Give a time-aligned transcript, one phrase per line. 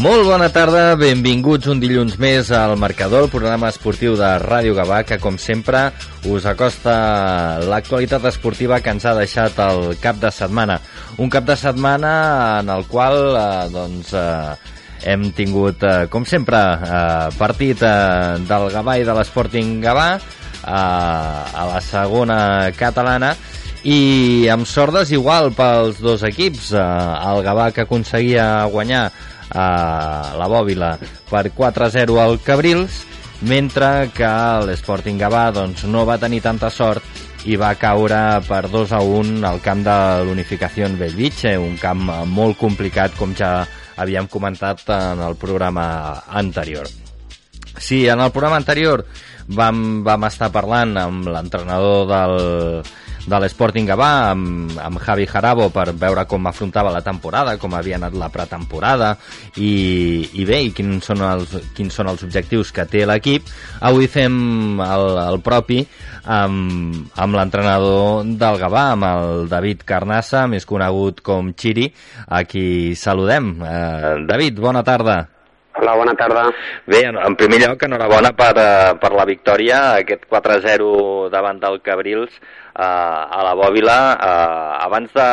[0.00, 5.02] Molt bona tarda, benvinguts un dilluns més al Marcador, el programa esportiu de Ràdio Gavà,
[5.04, 5.90] que com sempre
[6.24, 6.94] us acosta
[7.68, 10.78] l'actualitat esportiva que ens ha deixat el cap de setmana.
[11.20, 12.12] Un cap de setmana
[12.62, 18.70] en el qual eh, doncs, eh, hem tingut, eh, com sempre, eh, partit eh, del
[18.72, 22.38] Gavà i de l'Sporting Gavà eh, a la segona
[22.78, 23.34] catalana
[23.84, 26.72] i amb sordes igual pels dos equips.
[26.72, 26.86] Eh,
[27.34, 29.10] el Gavà que aconseguia guanyar
[29.50, 30.94] a la Bòbila
[31.30, 33.02] per 4-0 al Cabrils,
[33.42, 34.30] mentre que
[34.68, 37.02] l'Sporting Gavà doncs, no va tenir tanta sort
[37.48, 39.96] i va caure per 2 a 1 al camp de
[40.28, 43.64] l'Unificació Bellvitge, un camp molt complicat com ja
[43.96, 46.88] havíem comentat en el programa anterior.
[47.78, 49.06] Sí, en el programa anterior
[49.48, 52.36] vam, vam estar parlant amb l'entrenador del,
[53.28, 57.98] de l'Sporting Gavà amb, amb Javi Jarabo per veure com afrontava la temporada, com havia
[57.98, 59.12] anat la pretemporada
[59.56, 59.72] i,
[60.40, 63.50] i bé, i quins són els, quins són els objectius que té l'equip.
[63.86, 65.82] Avui fem el, el propi
[66.24, 71.90] amb, amb l'entrenador del Gavà, amb el David Carnassa, més conegut com Chiri,
[72.28, 73.52] a qui saludem.
[73.60, 75.20] Eh, David, bona tarda.
[75.80, 76.42] Hola, bona tarda.
[76.84, 82.34] Bé, en primer lloc, enhorabona per, eh, per la victòria, aquest 4-0 davant del Cabrils
[82.80, 83.98] eh, a la Bòbila.
[84.16, 85.28] Eh, abans, de,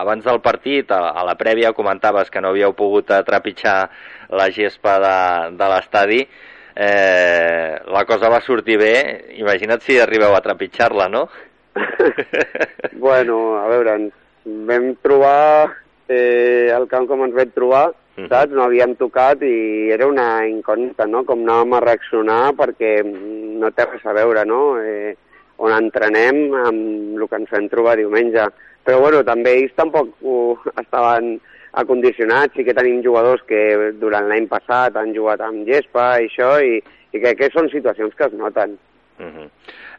[0.00, 3.78] abans del partit, a, a la prèvia, comentaves que no havíeu pogut trepitjar
[4.32, 5.16] la gespa de,
[5.60, 6.20] de l'estadi.
[6.74, 8.94] Eh, la cosa va sortir bé.
[9.38, 11.26] Imagina't si arribeu a trepitjar-la, no?
[13.04, 15.74] bueno, a veure, ens vam trobar
[16.08, 17.86] eh, el camp com ens vam trobar,
[18.16, 18.28] -huh.
[18.28, 18.52] saps?
[18.54, 23.86] No havíem tocat i era una incògnita, no?, com anàvem a reaccionar perquè no té
[23.90, 25.14] res a veure, no?, eh,
[25.62, 28.46] on entrenem amb el que ens vam trobar diumenge.
[28.84, 30.10] Però, bueno, també ells tampoc
[30.76, 31.38] estaven
[31.74, 36.56] acondicionats, sí que tenim jugadors que durant l'any passat han jugat amb gespa i això,
[36.62, 36.78] i,
[37.14, 38.76] i que, que són situacions que es noten.
[39.14, 39.48] Uh -huh.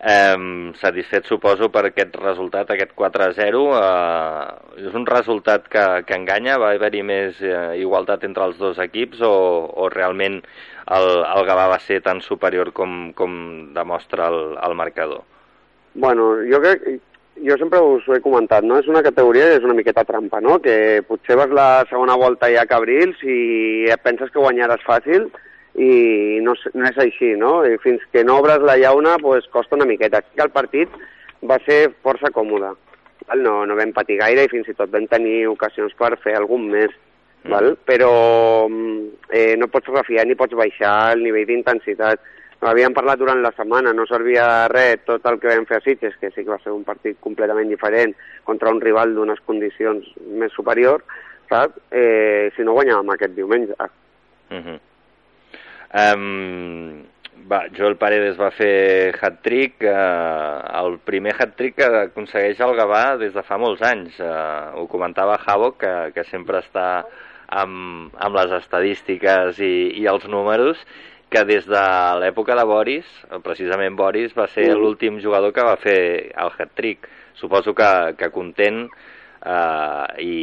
[0.04, 3.62] eh, satisfet, suposo, per aquest resultat, aquest 4-0.
[3.80, 6.58] Eh, és un resultat que, que enganya?
[6.58, 10.44] Va haver-hi més eh, igualtat entre els dos equips o, o realment
[10.88, 15.24] el, el Gavà va ser tan superior com, com demostra el, el marcador?
[15.95, 16.85] Bueno, jo crec,
[17.44, 18.78] jo sempre us ho he comentat, no?
[18.79, 20.59] És una categoria és una miqueta trampa, no?
[20.63, 25.28] Que potser vas la segona volta ja a Cabrils i et penses que guanyaràs fàcil
[25.75, 27.57] i no, no és així, no?
[27.67, 30.23] I fins que no obres la llauna, pues, costa una miqueta.
[30.23, 30.91] Aquí el partit
[31.44, 32.75] va ser força còmode.
[33.25, 33.41] Val?
[33.44, 36.69] No, no vam patir gaire i fins i tot vam tenir ocasions per fer algun
[36.72, 36.94] més.
[37.44, 37.51] Mm.
[37.51, 37.73] Val?
[37.88, 38.12] Però
[39.29, 42.22] eh, no pots refiar ni pots baixar el nivell d'intensitat.
[42.66, 45.84] Havíem parlat durant la setmana, no servia de res tot el que vam fer a
[45.86, 50.08] Sitges, que sí que va ser un partit completament diferent contra un rival d'unes condicions
[50.42, 51.04] més superiors,
[51.50, 51.78] saps?
[51.92, 53.75] Eh, si no guanyàvem aquest diumenge.
[54.50, 54.80] Mm -hmm.
[55.96, 57.06] Um,
[57.48, 63.34] va, Joel Paredes va fer hat-trick, eh, el primer hat-trick que aconsegueix el Gavà des
[63.34, 64.20] de fa molts anys.
[64.20, 67.06] Eh, ho comentava Javo, que, que sempre està
[67.48, 70.81] amb, amb les estadístiques i, i els números,
[71.30, 71.84] que des de
[72.22, 73.08] l'època de Boris,
[73.44, 74.80] precisament Boris, va ser mm.
[74.80, 76.00] l'últim jugador que va fer
[76.31, 77.09] el hat-trick.
[77.36, 78.86] Suposo que, que content
[79.46, 80.38] eh, i,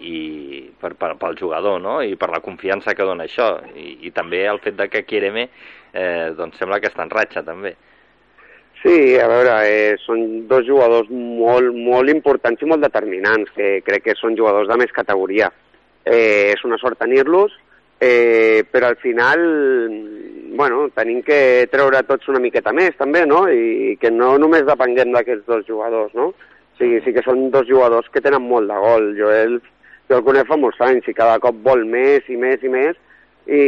[0.00, 0.14] i
[0.80, 1.98] per, per, pel jugador no?
[2.02, 5.44] i per la confiança que dona això i, i també el fet de que Quiereme
[5.92, 7.74] eh, doncs sembla que està en ratxa també
[8.78, 14.04] Sí, a veure, eh, són dos jugadors molt, molt importants i molt determinants, que crec
[14.04, 15.48] que són jugadors de més categoria.
[16.06, 17.56] Eh, és una sort tenir-los,
[18.00, 19.40] eh, però al final,
[20.56, 23.46] bueno, tenim que treure tots una miqueta més, també, no?
[23.48, 26.32] I que no només depenguem d'aquests dos jugadors, no?
[26.78, 29.10] Sí, sí que són dos jugadors que tenen molt de gol.
[29.18, 29.58] Joel,
[30.08, 32.98] jo el conec fa molts anys i cada cop vol més i més i més
[33.48, 33.62] i,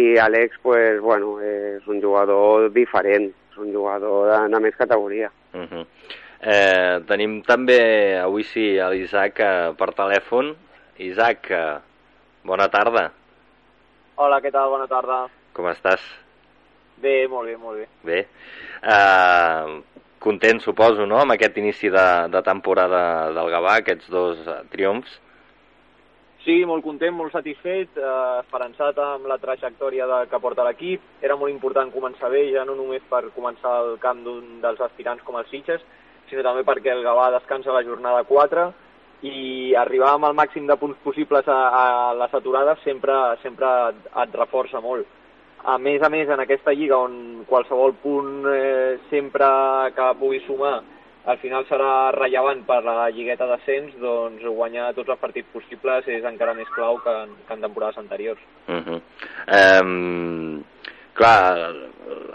[0.00, 5.30] i Àlex, pues, bueno, és un jugador diferent, és un jugador de, de més categoria.
[5.52, 5.86] Uh -huh.
[6.40, 10.54] eh, tenim també avui sí l'Isaac eh, per telèfon.
[10.98, 11.78] Isaac, eh,
[12.44, 13.12] bona tarda.
[14.20, 14.68] Hola, què tal?
[14.68, 15.22] Bona tarda.
[15.56, 16.02] Com estàs?
[17.00, 17.86] Bé, molt bé, molt bé.
[18.04, 18.18] Bé.
[18.92, 23.00] Eh, content, suposo, no?, amb aquest inici de, de temporada
[23.32, 25.14] del Gavà, aquests dos uh, triomfs.
[26.44, 28.12] Sí, molt content, molt satisfet, eh,
[28.42, 31.08] esperançat amb la trajectòria de, que porta l'equip.
[31.24, 35.24] Era molt important començar bé, ja no només per començar el camp d'un dels aspirants
[35.24, 35.80] com els Sitges,
[36.28, 38.68] sinó també perquè el Gavà descansa la jornada 4
[39.22, 43.68] i arribar amb el màxim de punts possibles a, a les aturades sempre, sempre
[44.24, 45.06] et reforça molt.
[45.68, 49.50] A més a més, en aquesta lliga on qualsevol punt eh, sempre
[49.96, 50.78] que pugui sumar
[51.30, 56.24] al final serà rellevant per la lligueta d'ascens, doncs guanyar tots els partits possibles és
[56.24, 58.40] encara més clau que en, que en temporades anteriors.
[58.68, 59.00] Uh -huh.
[59.84, 60.64] um,
[61.14, 61.72] clar,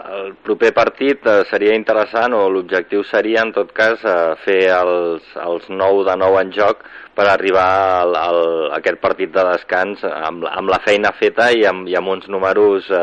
[0.06, 5.26] el proper partit eh, seria interessant o l'objectiu seria en tot cas eh, fer els,
[5.42, 6.84] els 9 de 9 en joc
[7.16, 7.66] per arribar
[8.02, 8.40] al, al,
[8.70, 12.30] a aquest partit de descans amb, amb la feina feta i amb, i amb uns
[12.32, 13.02] números eh,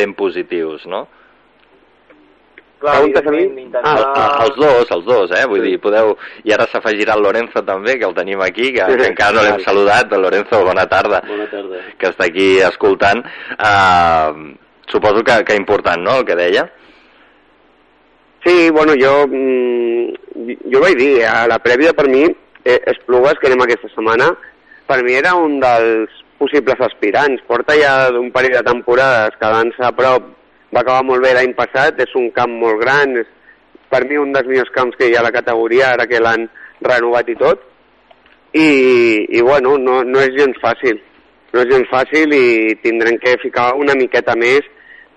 [0.00, 1.06] ben positius, no?
[2.84, 3.80] Clar, intentar...
[3.80, 5.46] Ah, els dos, els dos, eh?
[5.48, 5.70] Vull sí.
[5.70, 6.10] dir, podeu...
[6.44, 9.44] I ara s'afegirà el Lorenzo també, que el tenim aquí, que, Sí, que encara no
[9.46, 10.12] l'hem saludat.
[10.20, 11.22] Lorenzo, bona tarda.
[11.24, 11.80] Bona tarda.
[11.96, 13.24] Que està aquí escoltant.
[13.56, 14.52] Uh,
[14.90, 16.64] suposo que, que important, no?, el que deia.
[18.44, 22.24] Sí, bueno, jo, mm, jo vaig dir, a la prèvia per mi,
[22.64, 24.28] eh, Esplugues, que anem aquesta setmana,
[24.86, 27.42] per mi era un dels possibles aspirants.
[27.48, 30.26] Porta ja un parell de temporades quedant-se a prop,
[30.74, 33.30] va acabar molt bé l'any passat, és un camp molt gran, és
[33.88, 36.48] per mi un dels millors camps que hi ha a la categoria, ara que l'han
[36.82, 37.62] renovat i tot,
[38.52, 38.68] i,
[39.38, 41.00] i bueno, no, no és gens fàcil,
[41.54, 44.66] no és gens fàcil i tindrem que ficar una miqueta més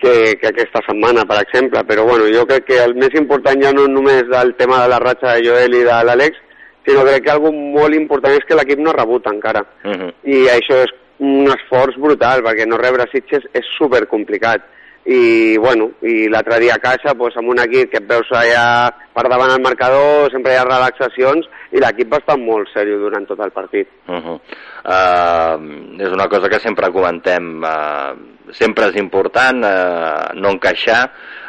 [0.02, 1.84] que, que aquesta setmana, per exemple.
[1.88, 4.92] Però bueno, jo crec que el més important ja no és només el tema de
[4.94, 6.44] la ratxa de Joel i de l'Àlex,
[6.88, 9.66] sinó crec que algo molt important és que l'equip no rebuta encara.
[9.84, 10.14] Uh -huh.
[10.24, 14.62] I això és un esforç brutal, perquè no rebre Sitges és super complicat.
[15.08, 18.92] I, bueno, i l'altre dia a casa, doncs, amb un equip que et veus allà
[19.14, 23.26] per davant el marcador, sempre hi ha relaxacions, i l'equip va estar molt seriós durant
[23.26, 23.88] tot el partit.
[24.08, 24.40] Uh -huh.
[24.84, 27.64] uh, és una cosa que sempre comentem.
[27.64, 31.02] Uh, sempre és important uh, no encaixar,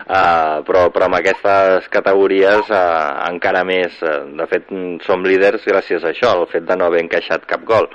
[0.06, 3.96] uh, però, però amb aquestes categories uh, encara més.
[4.02, 4.70] Uh, de fet,
[5.06, 7.90] som líders gràcies a això, el fet de no haver encaixat cap gol.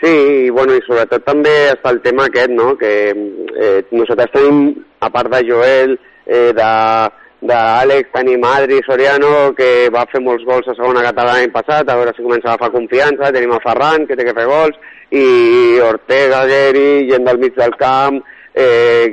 [0.00, 0.10] Sí,
[0.46, 4.62] i, bueno, i sobretot també està el tema aquest, no?, que eh, nosaltres tenim,
[5.04, 5.92] a part de Joel,
[6.24, 11.84] eh, d'Àlex, tenim Adri Soriano, que va fer molts gols a segona catalana l'any passat,
[11.84, 14.80] a veure si comença a agafar confiança, tenim a Ferran, que té que fer gols,
[15.10, 18.20] i Ortega, Geri, gent del mig del camp,
[18.54, 19.06] eh,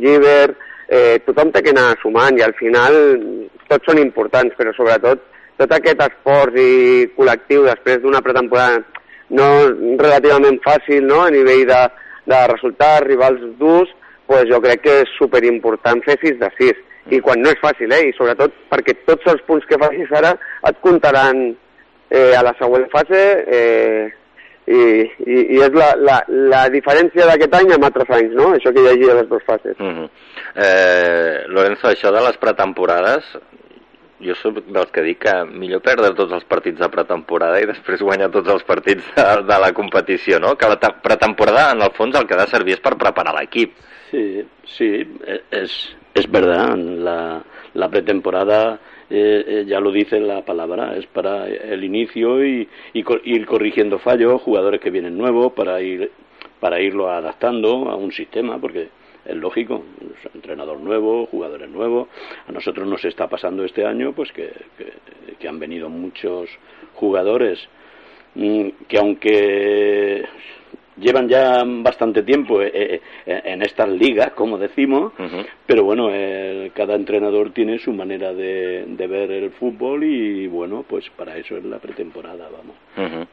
[0.00, 0.56] Giver,
[0.88, 2.96] eh, tothom té que anar sumant, i al final
[3.68, 5.22] tots són importants, però sobretot
[5.60, 6.70] tot aquest esforç i
[7.16, 8.82] col·lectiu després d'una pretemporada
[9.34, 9.46] no
[10.00, 11.22] relativament fàcil no?
[11.24, 11.82] a nivell de,
[12.30, 13.92] de resultats, rivals durs,
[14.26, 16.82] pues jo crec que és superimportant fer 6 de 6.
[17.12, 18.08] I quan no és fàcil, eh?
[18.08, 20.32] I sobretot perquè tots els punts que facis ara
[20.70, 24.06] et comptaran eh, a la següent fase eh,
[24.66, 24.80] i,
[25.26, 28.52] i, i és la, la, la diferència d'aquest any amb altres anys, no?
[28.54, 29.76] Això que hi hagi a les dues fases.
[29.78, 30.08] Uh -huh.
[30.56, 33.24] eh, Lorenzo, això de les pretemporades,
[34.24, 38.00] jo soc dels que dic que millor perdre tots els partits de pretemporada i després
[38.00, 40.54] guanyar tots els partits de, de la competició, no?
[40.56, 43.34] Que la te- pretemporada, en el fons, el que ha de servir és per preparar
[43.34, 43.74] l'equip.
[44.10, 46.76] Sí, sí, e- es, es verdad.
[46.76, 47.42] La,
[47.74, 48.78] la pretemporada,
[49.16, 53.46] eh, eh, ya lo dice la palabra, es para el inicio y, y co- ir
[53.46, 56.10] corrigiendo fallos, jugadores que vienen nuevos, para ir
[56.60, 58.88] para irlo adaptando a un sistema, porque
[59.26, 59.84] es lógico,
[60.34, 62.08] entrenador nuevo, jugadores nuevos.
[62.48, 64.92] A nosotros nos está pasando este año, pues que, que,
[65.38, 66.48] que han venido muchos
[66.94, 67.58] jugadores
[68.34, 70.24] mm, que aunque
[70.96, 75.12] llevan ya bastante tiempo eh, eh, en estas ligas, como decimos,
[75.66, 80.84] pero bueno, el- cada entrenador tiene su manera de, de ver el fútbol y bueno,
[80.88, 82.76] pues para eso es la pretemporada, vamos.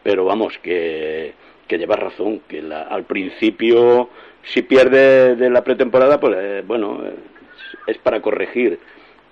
[0.04, 1.34] Pero vamos, que,
[1.68, 4.10] que llevas razón, que la- al principio,
[4.44, 8.80] si pierdes de la pretemporada, pues eh, bueno, es, es para corregir.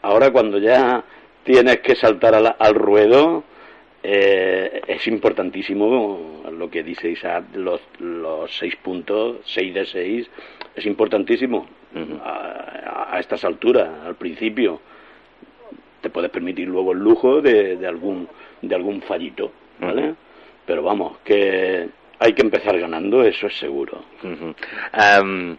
[0.01, 1.03] Ahora cuando ya
[1.43, 3.43] tienes que saltar al, al ruedo,
[4.03, 10.29] eh, es importantísimo lo que dice Isaac, los, los seis puntos, seis de seis,
[10.75, 11.67] es importantísimo
[12.23, 14.81] a, a estas alturas, al principio.
[16.01, 18.27] Te puedes permitir luego el lujo de, de algún
[18.61, 20.15] de algún fallito, ¿vale?
[20.65, 21.89] Pero vamos, que
[22.19, 24.03] hay que empezar ganando, eso es seguro.
[24.23, 25.21] Uh -huh.
[25.23, 25.57] um,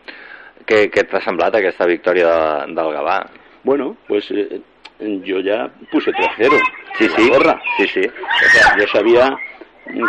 [0.67, 3.19] què, què t'ha semblat aquesta victòria de, del Gavà?
[3.65, 4.61] Bueno, pues eh,
[5.01, 6.51] yo ya puse 3-0.
[6.99, 7.61] Sí, sí, gorra.
[7.79, 8.01] sí, sí.
[8.07, 9.37] O sea, yo sabía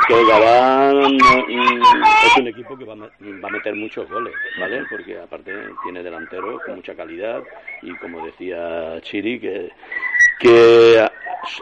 [0.08, 1.18] que el Gabán
[2.26, 4.84] es un equipo que va a, me- va a meter muchos goles, ¿vale?
[4.90, 5.52] Porque aparte
[5.84, 7.42] tiene delanteros con mucha calidad
[7.82, 9.70] y como decía Chiri, que,
[10.40, 11.08] que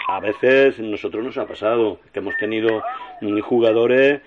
[0.09, 2.83] a veces nosotros nos ha pasado que hemos tenido
[3.43, 4.21] jugadores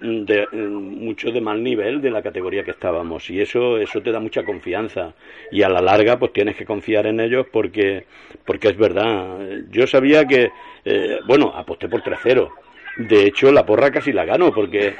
[0.00, 3.28] de mucho de mal nivel de la categoría que estábamos.
[3.30, 5.14] Y eso eso te da mucha confianza.
[5.50, 8.06] Y a la larga pues tienes que confiar en ellos porque
[8.44, 9.38] porque es verdad.
[9.70, 10.50] Yo sabía que
[10.84, 12.50] eh, bueno aposté por 3-0
[12.98, 14.94] de hecho la porra casi la gano porque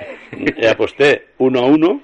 [0.70, 2.02] aposté 1 a 1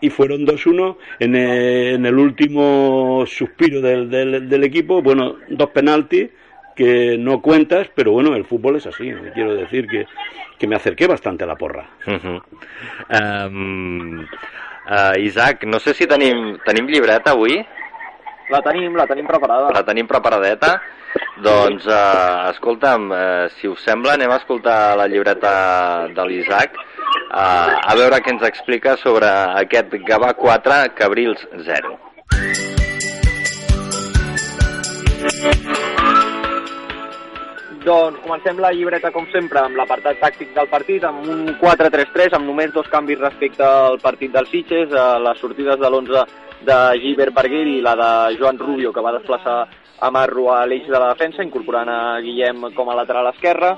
[0.00, 6.28] y fueron 2-1 en, en, el último suspiro del, del, del equipo, bueno, dos penaltis
[6.74, 9.12] que no cuentas, pero bueno, el fútbol es así.
[9.34, 10.06] Quiero decir que,
[10.58, 11.88] que me acerqué bastante a la porra.
[12.06, 12.42] Uh -huh.
[13.48, 17.64] um, uh, Isaac, no sé si tenim, tenim llibreta avui.
[18.50, 19.70] La tenim, la tenim preparada.
[19.72, 20.80] La tenim preparadeta.
[21.42, 27.76] Doncs, uh, escolta'm, uh, si us sembla, anem a escoltar la llibreta de l'Isaac uh,
[27.82, 29.28] a veure què ens explica sobre
[29.64, 31.98] aquest Gavà 4, Cabrils 0.
[37.82, 42.46] Doncs comencem la llibreta, com sempre, amb l'apartat tàctic del partit, amb un 4-3-3, amb
[42.46, 46.22] només dos canvis respecte al partit dels Sitges, a les sortides de l'11
[46.68, 49.56] de Gilbert Barguer i la de Joan Rubio, que va desplaçar
[49.98, 53.72] a Marro a l'eix de la defensa, incorporant a Guillem com a lateral esquerre.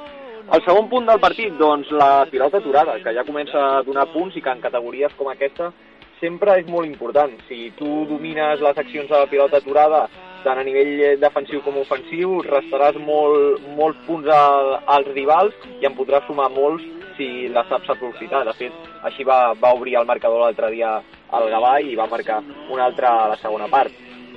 [0.52, 4.36] El segon punt del partit, doncs, la pilota aturada, que ja comença a donar punts
[4.36, 5.72] i que en categories com aquesta
[6.20, 7.32] sempre és molt important.
[7.48, 10.04] Si tu domines les accions de la pilota aturada
[10.44, 15.96] tant a nivell defensiu com ofensiu, restaràs molt, molts punts al, als rivals i en
[15.98, 16.84] podràs sumar molts
[17.16, 18.44] si la saps aprofitar.
[18.46, 20.96] De fet, així va, va obrir el marcador l'altre dia
[21.34, 23.92] al Gavà i va marcar un altre a la segona part.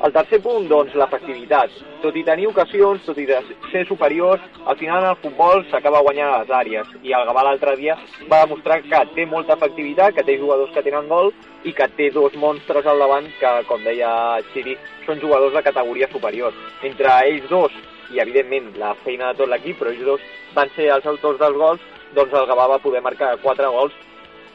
[0.05, 1.71] El tercer punt, doncs, l'efectivitat.
[2.03, 3.25] Tot i tenir ocasions, tot i
[3.71, 6.91] ser superiors, al final en el futbol s'acaba guanyant a les àrees.
[7.01, 7.95] I el Gavà l'altre dia
[8.29, 11.31] va demostrar que té molta efectivitat, que té jugadors que tenen gol
[11.65, 14.11] i que té dos monstres al davant que, com deia
[14.53, 14.77] Xiri,
[15.07, 16.53] són jugadors de categoria superior.
[16.85, 17.73] Entre ells dos,
[18.13, 21.57] i evidentment la feina de tot l'equip, però ells dos van ser els autors dels
[21.57, 21.81] gols,
[22.13, 23.97] doncs el Gavà va poder marcar quatre gols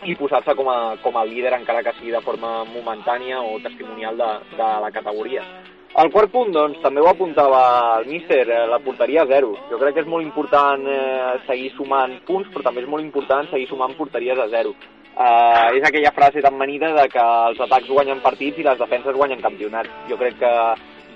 [0.05, 4.19] i posar-se com, a, com a líder encara que sigui de forma momentània o testimonial
[4.19, 5.45] de, de la categoria.
[5.93, 7.61] El quart punt, doncs, també ho apuntava
[7.99, 9.53] el míster, eh, la porteria zero.
[9.69, 13.51] Jo crec que és molt important eh, seguir sumant punts, però també és molt important
[13.51, 14.73] seguir sumant porteries a zero.
[15.13, 19.19] Eh, és aquella frase tan manida de que els atacs guanyen partits i les defenses
[19.19, 19.93] guanyen campionats.
[20.09, 20.55] Jo crec que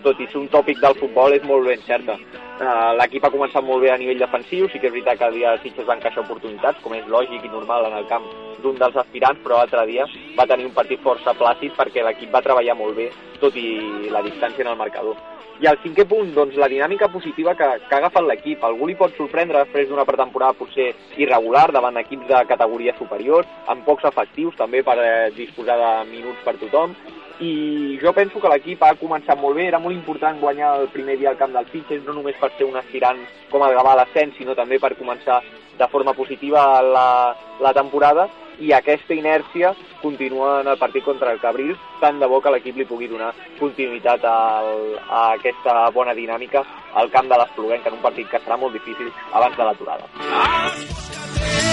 [0.06, 2.16] tot i ser un tòpic del futbol, és molt ben certa.
[2.56, 5.38] Uh, L'equip ha començat molt bé a nivell defensiu, sí que és veritat que el
[5.40, 8.26] dia de Sitges van encaixar oportunitats, com és lògic i normal en el camp
[8.62, 10.06] d'un dels aspirants, però l'altre dia
[10.38, 13.10] va tenir un partit força plàcid perquè l'equip va treballar molt bé,
[13.42, 15.18] tot i la distància en el marcador.
[15.56, 18.64] I el cinquè punt, doncs, la dinàmica positiva que, que ha agafat l'equip.
[18.64, 23.86] Algú li pot sorprendre després d'una pretemporada potser irregular davant equips de categoria superior, amb
[23.88, 26.92] pocs efectius també per eh, disposar de minuts per tothom,
[27.40, 31.18] i jo penso que l'equip ha començat molt bé, era molt important guanyar el primer
[31.20, 34.00] dia al camp dels Sitges, no només per ser un aspirant com a Gavà a
[34.00, 35.42] l'ascens, sinó també per començar
[35.76, 38.28] de forma positiva la, la temporada,
[38.58, 42.76] i aquesta inèrcia continua en el partit contra el Cabrils, tant de bo que l'equip
[42.76, 46.64] li pugui donar continuïtat al, a aquesta bona dinàmica
[46.96, 50.08] al camp de l'Espluguenc, en un partit que serà molt difícil abans de l'aturada.
[50.16, 51.65] Algun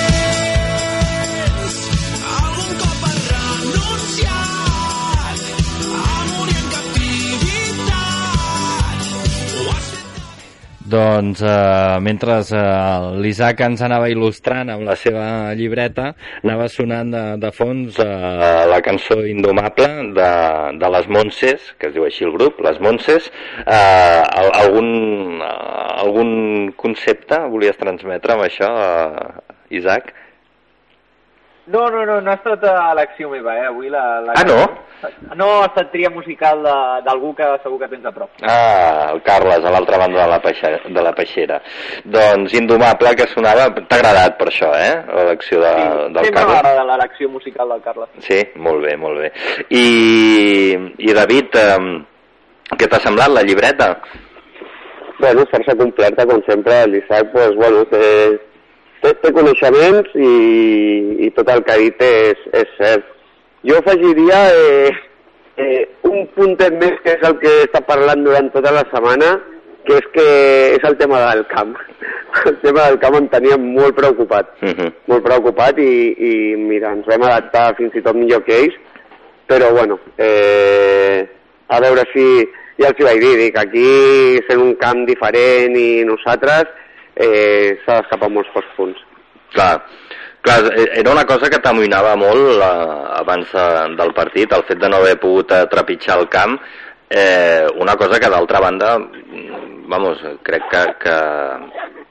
[10.94, 15.26] Doncs eh, mentre eh, l'Isaac ens anava il·lustrant amb la seva
[15.58, 16.12] llibreta,
[16.44, 20.30] anava sonant de, de fons eh, la cançó Indomable de,
[20.82, 23.32] de les Montses, que es diu així el grup, les Montses.
[23.64, 24.92] Eh, al- algun,
[25.42, 25.54] eh,
[26.04, 26.34] algun
[26.78, 30.14] concepte volies transmetre amb això, eh, Isaac?
[31.66, 33.68] No, no, no, no ha estat a elecció meva, eh?
[33.70, 34.34] Avui la, la...
[34.36, 34.58] Ah, no?
[35.40, 38.30] No, ha estat tria musical de- d'algú que segur que tens a prop.
[38.44, 41.62] Ah, el Carles, a l'altra banda de la, peixera, de la peixera.
[42.04, 43.70] Doncs Indomable, que sonava...
[43.88, 44.92] T'ha agradat per això, eh?
[45.08, 45.74] L'elecció de,
[46.18, 46.52] del Sempre Carles.
[46.54, 48.12] m'agrada l'elecció musical del Carles.
[48.28, 49.32] Sí, molt bé, molt bé.
[49.72, 49.88] I,
[51.00, 53.94] i David, eh, què t'ha semblat la llibreta?
[55.20, 58.02] Bueno, força completa, com sempre, l'Isaac, pues, bueno, té,
[59.04, 60.34] té, té coneixements i,
[61.28, 63.10] i tot el que ha dit és, és cert.
[63.68, 64.92] Jo afegiria eh,
[65.58, 69.36] eh, un puntet més, que és el que està parlant durant tota la setmana,
[69.88, 70.26] que és que
[70.78, 71.76] és el tema del camp.
[72.50, 74.90] El tema del camp em tenia molt preocupat, Uh -huh.
[75.06, 78.74] molt preocupat i, i mira, ens vam adaptar fins i tot millor que ells,
[79.48, 81.28] però bueno, eh,
[81.68, 82.26] a veure si,
[82.82, 86.66] ja els hi vaig dir, dic, aquí sent un camp diferent i nosaltres
[87.16, 89.04] eh, s'ha d'escapar molts pocs punts.
[89.54, 89.74] Clar,
[90.42, 92.72] clar, era una cosa que t'amoïnava molt eh,
[93.20, 93.68] abans de,
[94.00, 96.58] del partit, el fet de no haver pogut eh, trepitjar el camp,
[97.10, 101.18] eh, una cosa que d'altra banda mm, vamos, crec que, que,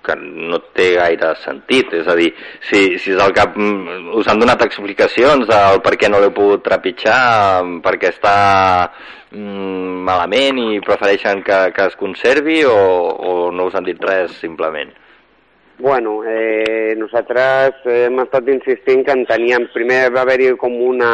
[0.05, 1.93] que no té gaire sentit.
[1.95, 2.33] És a dir,
[2.69, 3.57] si, si és el cap...
[3.57, 8.37] mm, Us han donat explicacions del per què no l'heu pogut trepitjar, perquè està
[9.33, 14.35] mm, malament i prefereixen que, que es conservi o, o no us han dit res,
[14.43, 14.93] simplement?
[15.83, 19.65] Bueno, eh, nosaltres hem estat insistint que en teníem...
[19.75, 21.13] Primer va haver-hi com una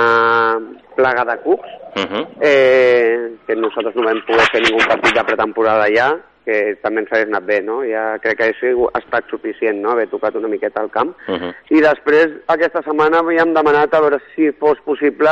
[0.96, 2.26] plaga de cucs, Uh -huh.
[2.40, 6.14] eh, que nosaltres no vam poder fer ningú partit de pretemporada ja,
[6.48, 7.82] que també ens hagués anat bé, no?
[7.84, 11.14] Ja crec que hagués estat suficient, no?, haver tocat una miqueta al camp.
[11.28, 11.52] Uh -huh.
[11.76, 15.28] I després, aquesta setmana, havíem demanat a veure si fos possible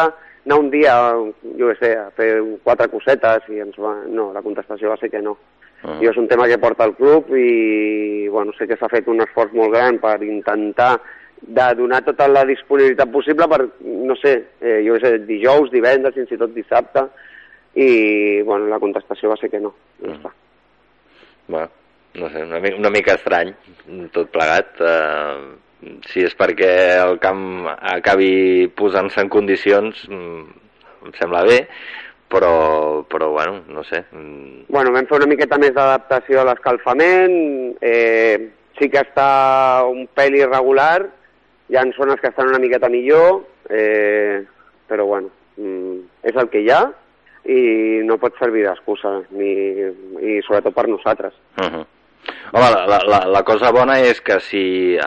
[0.47, 0.95] anar un dia,
[1.59, 3.95] jo què sé, a fer quatre cosetes, i ens va...
[4.07, 5.37] No, la contestació va ser que no.
[5.83, 5.99] Ah.
[6.01, 9.21] I és un tema que porta el club i bueno, sé que s'ha fet un
[9.21, 11.01] esforç molt gran per intentar
[11.41, 16.33] de donar tota la disponibilitat possible per, no sé, eh, jo sé, dijous, divendres, fins
[16.33, 17.07] i tot dissabte,
[17.77, 19.75] i bueno, la contestació va ser que no.
[20.01, 20.33] Ja està.
[21.49, 21.71] Bueno,
[22.15, 23.53] no sé, una, una mica estrany,
[24.13, 24.81] tot plegat.
[24.81, 26.71] Eh, si és perquè
[27.03, 30.43] el camp acabi posant-se en condicions, mm,
[31.07, 31.61] em sembla bé,
[32.33, 34.05] però, però bueno, no sé.
[34.11, 40.09] mm, Bueno, vam fer una miqueta més d'adaptació a l'escalfament, eh, sí que està un
[40.15, 41.07] pèl irregular,
[41.69, 44.45] hi ha zones que estan una miqueta millor, eh,
[44.89, 46.85] però bueno, mm, és el que hi ha
[47.49, 49.53] i no pot servir d'excusa, ni,
[50.23, 51.35] i sobretot per nosaltres.
[51.61, 51.85] Uh -huh.
[52.53, 55.01] Home, la, la- la, cosa bona és que si eh,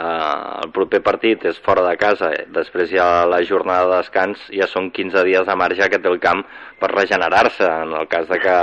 [0.63, 4.39] el proper partit és fora de casa, eh, després hi ha la jornada de descans,
[4.51, 6.45] ja són 15 dies de marge que té el camp
[6.79, 8.57] per regenerar-se, en el cas de que...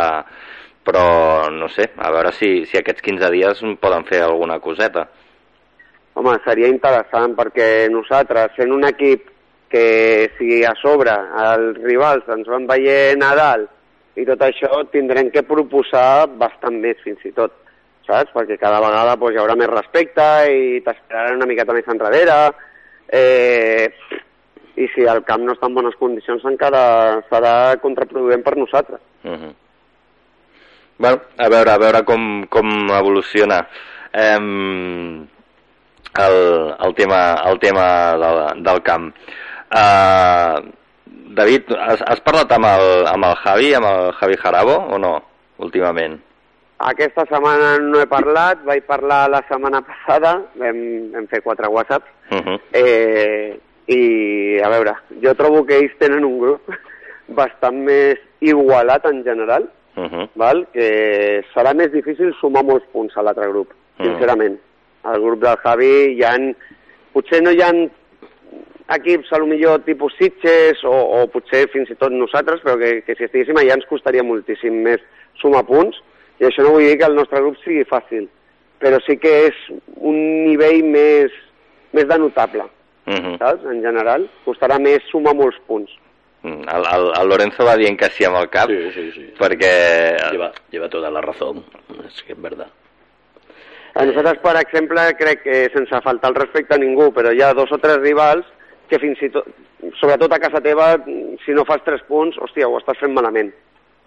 [0.86, 5.08] Però, no sé, a veure si, si aquests 15 dies poden fer alguna coseta.
[6.14, 9.26] Home, seria interessant perquè nosaltres, sent un equip
[9.70, 13.72] que si a sobre els rivals ens van veient a dalt
[14.16, 17.52] i tot això, tindrem que proposar bastant més fins i tot,
[18.06, 18.32] saps?
[18.32, 22.38] Perquè cada vegada doncs, hi haurà més respecte i t'esperaran una miqueta més enrere.
[23.12, 23.90] Eh,
[24.76, 26.80] I si el camp no està en bones condicions encara
[27.30, 29.00] serà contraproduent per nosaltres.
[29.24, 29.54] Uh -huh.
[30.98, 33.66] Bueno, a veure, a veure com, com evoluciona
[34.12, 35.26] em,
[36.18, 36.36] el,
[36.86, 39.12] el tema, el tema del, del camp.
[39.70, 40.60] Uh,
[41.36, 45.12] David, has, has parlat amb el, amb el Javi, amb el Javi Jarabo, o no,
[45.58, 46.18] últimament?
[46.78, 50.78] Aquesta setmana no he parlat, vaig parlar la setmana passada, vam,
[51.14, 52.60] vam fer quatre whatsapps, Uh -huh.
[52.72, 56.60] Eh, I, a veure, jo trobo que ells tenen un grup
[57.28, 60.28] bastant més igualat en general, Uh -huh.
[60.34, 60.66] val?
[60.72, 64.04] que serà més difícil sumar molts punts a l'altre grup, Mm.
[64.04, 64.58] sincerament.
[65.04, 66.56] Al grup del Javi hi han...
[67.12, 67.90] Potser no hi han
[68.94, 73.02] equips, a lo millor tipus Sitges, o, o potser fins i tot nosaltres, però que,
[73.06, 75.02] que si estiguéssim allà ens costaria moltíssim més
[75.40, 75.98] sumar punts,
[76.38, 78.28] i això no vull dir que el nostre grup sigui fàcil,
[78.78, 79.60] però sí que és
[79.96, 81.32] un nivell més,
[81.92, 82.70] més de notable
[83.06, 83.38] Uh -huh.
[83.38, 83.64] saps?
[83.70, 85.90] En general, costarà més sumar molts punts.
[86.42, 89.32] El, el, el Lorenzo va dient que sí amb el cap, Sí, sí, sí.
[89.38, 90.30] perquè...
[90.32, 91.64] Lleva, lleva toda la razón.
[92.04, 92.66] Es que es verdad.
[93.94, 97.54] A nosaltres, per exemple, crec que sense faltar el respecte a ningú, però hi ha
[97.54, 98.44] dos o tres rivals
[98.90, 99.46] que fins i tot,
[100.00, 100.92] sobretot a casa teva,
[101.44, 103.52] si no fas tres punts, hòstia, ho estàs fent malament.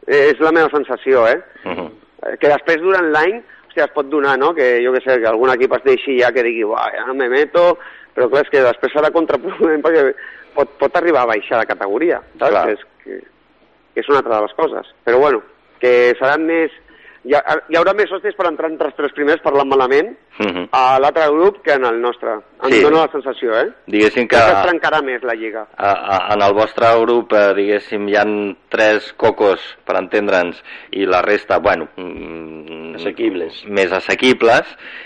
[0.07, 1.39] Eh, és la meva sensació, eh?
[1.65, 1.89] Uh -huh.
[2.23, 4.53] Eh, Que després, durant l'any, hòstia, es pot donar, no?
[4.53, 7.13] Que jo que sé, que algun equip es deixi ja que digui, uah, ja no
[7.13, 7.77] me meto,
[8.15, 10.13] però clar, és que després serà contraproduent perquè
[10.55, 12.51] pot, pot arribar a baixar de categoria, saps?
[12.51, 12.69] Clar.
[12.69, 13.21] És, que,
[13.93, 14.93] que és una altra de les coses.
[15.03, 15.41] Però bueno,
[15.79, 16.71] que seran més...
[17.27, 20.45] Hi, ha, hi haurà més hòsties per entrar entre els tres primers parlant malament Uh
[20.45, 20.67] -huh.
[20.71, 22.31] a l'altre grup que en el nostre.
[22.63, 22.81] Em Sí.
[22.81, 23.73] dóna la sensació, eh?
[23.87, 24.37] Diguéssim que...
[24.37, 25.67] Que es trencarà més la lliga.
[25.75, 31.05] A, a, en el vostre grup, eh, diguéssim, hi han tres cocos, per entendre'ns, i
[31.05, 31.89] la resta, bueno...
[31.97, 33.65] Mm, Assequibles.
[33.67, 34.65] Més assequibles,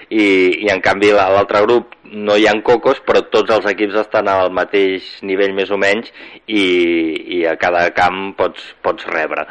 [0.09, 3.95] i, i en canvi a l'altre grup no hi han cocos, però tots els equips
[3.95, 6.11] estan al mateix nivell més o menys,
[6.47, 9.47] i, i a cada camp pots, pots rebre.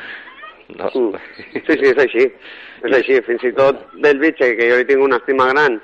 [0.79, 0.91] No?
[0.95, 1.17] Mm.
[1.67, 2.27] Sí, sí, és així.
[2.83, 3.21] És així.
[3.27, 5.81] Fins i tot Belvitge, que jo li tinc una estima gran,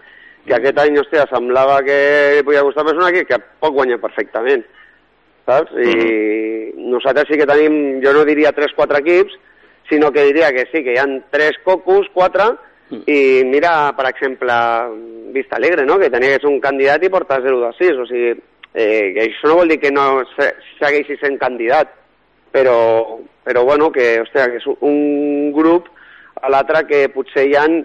[0.46, 1.98] que aquest any, hòstia, semblava que
[2.38, 4.64] li podia gustar més un equip que pot guanyar perfectament.
[5.48, 5.72] Saps?
[5.81, 9.37] I nosaltres sí que tenim, jo no diria 3-4 equips,
[9.88, 12.48] sinó que diria que sí, que hi han 3 cocos, 4,
[13.09, 14.53] i mira, per exemple,
[15.33, 18.07] Vista Alegre, no?, que tenia que ser un candidat i porta 0 de 6, o
[18.09, 18.31] sigui,
[18.74, 21.92] eh, que això no vol dir que no se- segueixi sent candidat,
[22.52, 25.88] però, però bueno, que, hòstia, que és un grup
[26.42, 27.80] a l'altre que potser hi han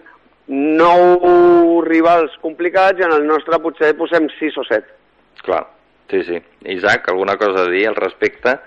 [0.48, 4.98] nou rivals complicats i en el nostre potser posem 6 o 7.
[5.44, 5.64] Clar,
[6.12, 6.40] sí, sí.
[6.76, 8.58] Isaac, alguna cosa a dir al respecte?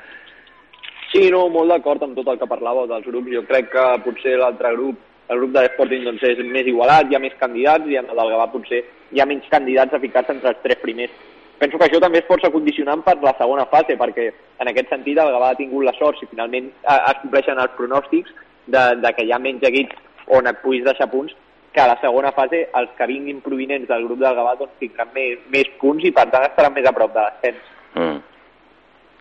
[1.12, 3.32] Sí, no, molt d'acord amb tot el que parlàveu dels grups.
[3.32, 7.16] Jo crec que potser l'altre grup el grup de l'Sporting doncs, és més igualat, hi
[7.16, 10.36] ha més candidats i en el del Gavà potser hi ha menys candidats a ficar-se
[10.36, 11.14] entre els tres primers.
[11.58, 14.28] Penso que això també és força condicionant per la segona fase, perquè
[14.60, 18.34] en aquest sentit el Gavà ha tingut la sort, si finalment es compleixen els pronòstics,
[18.66, 19.96] de, de que hi ha menys equips
[20.36, 21.32] on et puguis deixar punts,
[21.72, 25.10] que a la segona fase els que vinguin provinents del grup del Gavà doncs, tindran
[25.14, 27.72] més, més punts i per tant estaran més a prop de l'ascens.
[27.94, 28.20] Mm.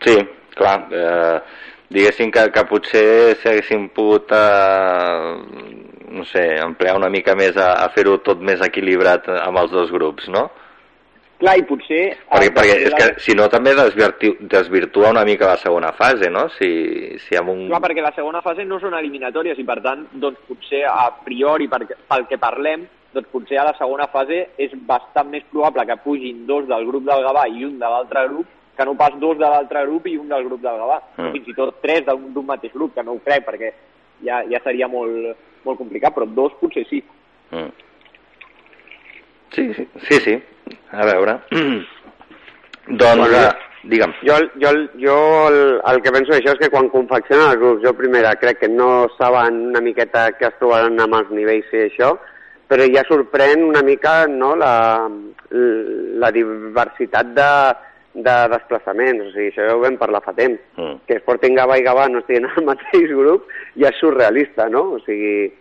[0.04, 0.14] Sí,
[0.56, 0.76] clar.
[0.92, 1.40] Eh,
[1.92, 3.06] diguéssim que, que potser
[3.42, 5.74] s'haguessin pogut, eh,
[6.16, 9.92] no sé, emplear una mica més a, a fer-ho tot més equilibrat amb els dos
[9.92, 10.48] grups, no?
[11.36, 12.02] Clar, i potser...
[12.30, 16.46] Perquè, perquè és que, si no, també desvirtu, desvirtua una mica la segona fase, no?
[16.56, 16.68] Si,
[17.26, 17.66] si amb un...
[17.68, 21.68] Clar, perquè la segona fase no són eliminatòries i per tant, doncs potser a priori,
[21.68, 25.98] perquè, pel que parlem, doncs potser a la segona fase és bastant més probable que
[26.04, 29.38] pugin dos del grup del Gavà i un de l'altre grup que no pas dos
[29.38, 31.00] de l'altre grup i un del grup del Gavà.
[31.16, 31.32] Mm.
[31.32, 33.72] Fins i tot tres d'un mateix grup, que no ho crec perquè
[34.24, 35.32] ja, ja seria molt,
[35.64, 37.02] molt complicat, però dos potser sí.
[37.52, 37.72] Mm.
[39.54, 40.42] Sí, sí, sí, sí.
[40.92, 41.38] A veure.
[42.86, 43.50] doncs, Bueno, eh,
[43.84, 44.14] digue'm.
[44.22, 45.16] Jo, jo, jo
[45.48, 45.58] el,
[45.92, 49.08] el que penso d'això és que quan confeccionen els grups, jo primera crec que no
[49.16, 52.14] saben una miqueta que es trobaran amb els nivells i això,
[52.66, 54.72] però ja sorprèn una mica no, la,
[56.22, 57.50] la diversitat de,
[58.26, 60.62] de desplaçaments, o sigui, això ja ho vam parlar fa temps.
[60.80, 60.98] Mm.
[61.06, 63.46] Que Sporting Gavà i Gavà no estiguin al mateix grup
[63.78, 64.96] ja és surrealista, no?
[64.96, 65.52] O sigui,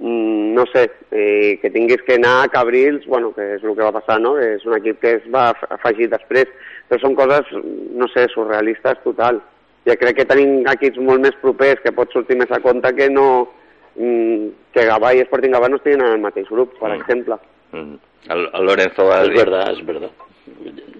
[0.00, 3.92] no sé, eh, que tinguis que anar a Cabrils, bueno, que és el que va
[3.92, 4.34] passar, no?
[4.38, 6.48] Que és un equip que es va af- afegir després,
[6.88, 7.46] però són coses,
[7.94, 9.42] no sé, surrealistes total.
[9.86, 13.10] Ja crec que tenim equips molt més propers que pot sortir més a compte que
[13.10, 13.48] no
[13.96, 17.00] mm, que Gavà i Sporting Gavà no estiguin en el mateix grup, per Mm.
[17.00, 17.36] exemple.
[17.72, 17.94] Mm.
[18.30, 19.36] El, el Lorenzo va Es dir...
[19.38, 20.10] verdad, es verdad.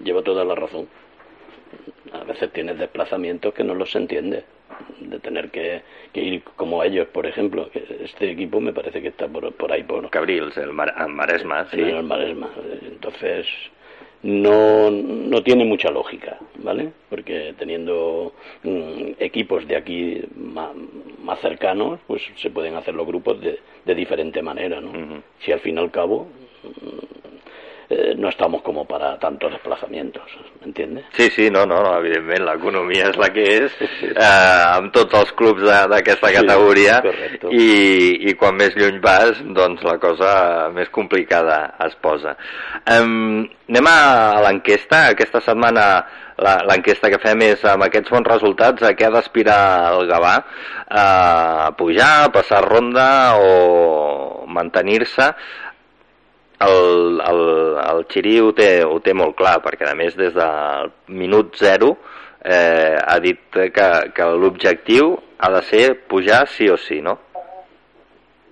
[0.03, 0.87] Lleva toda la razón.
[2.13, 4.43] A veces tienes desplazamientos que no los entiende.
[4.99, 5.81] De tener que,
[6.13, 7.69] que ir como ellos, por ejemplo.
[7.73, 11.79] Este equipo me parece que está por, por ahí, por, Cabrils, el, Mar Maresma, sí.
[11.81, 12.49] el Maresma.
[12.83, 13.45] Entonces,
[14.23, 16.91] no, no tiene mucha lógica, ¿vale?
[17.09, 20.73] Porque teniendo mm, equipos de aquí ma-
[21.23, 24.91] más, cercanos, pues se pueden hacer los grupos de, de diferente manera, ¿no?
[25.39, 26.27] Si al fin y al cabo
[26.63, 27.30] mm,
[27.91, 30.23] eh, no estamos como para tantos desplazamientos,
[30.61, 31.03] ¿me entiendes?
[31.11, 34.15] Sí, sí, no, no, no evidentment, l'economia és la que és, eh,
[34.77, 37.51] amb tots els clubs d'aquesta Sí, categoria, correcto.
[37.51, 42.37] i, i quan més lluny vas, doncs la cosa més complicada es posa.
[42.87, 45.85] Um, anem a, l'enquesta, aquesta setmana
[46.41, 49.59] la- l'enquesta que fem és amb aquests bons resultats a què ha d'aspirar
[49.97, 55.27] el Gavà, eh, a pujar, a passar ronda o mantenir-se,
[56.67, 57.41] el, el,
[57.81, 61.95] el Xiri ho té, ho té molt clar, perquè a més des del minut zero
[62.43, 67.17] eh, ha dit que, que l'objectiu ha de ser pujar sí o sí, no?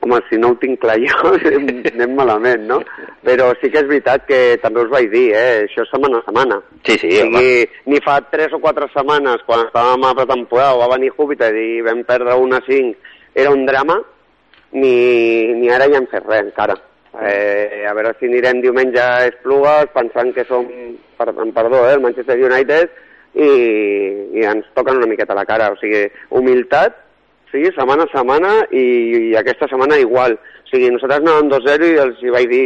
[0.01, 2.79] Home, si no ho tinc clar jo, anem, malament, no?
[3.25, 5.65] Però sí que és veritat que també us vaig dir, eh?
[5.65, 6.61] Això és setmana a setmana.
[6.87, 7.41] Sí, sí, o home.
[7.43, 11.81] sigui, ni fa tres o quatre setmanes, quan estàvem a pretemporada, va venir Júpiter i
[11.85, 12.95] vam perdre una 5,
[13.43, 13.99] era un drama,
[14.71, 14.93] ni,
[15.59, 16.79] ni ara ja hem fet res encara.
[17.21, 20.67] Eh, a veure si anirem diumenge a Esplugues pensant que som,
[21.17, 22.93] per, perdó, eh, el Manchester United
[23.35, 23.49] i,
[24.39, 25.71] i ens toquen una miqueta la cara.
[25.73, 26.95] O sigui, humilitat,
[27.51, 28.85] sí, setmana a setmana i,
[29.31, 30.37] i aquesta setmana igual.
[30.39, 32.65] O sigui, nosaltres anàvem 2-0 i els hi vaig dir,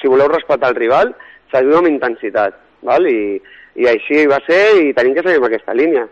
[0.00, 1.14] si voleu respectar el rival,
[1.54, 2.58] seguiu amb intensitat.
[2.86, 3.06] Val?
[3.06, 3.38] I,
[3.76, 6.06] I així va ser i tenim que seguir amb aquesta línia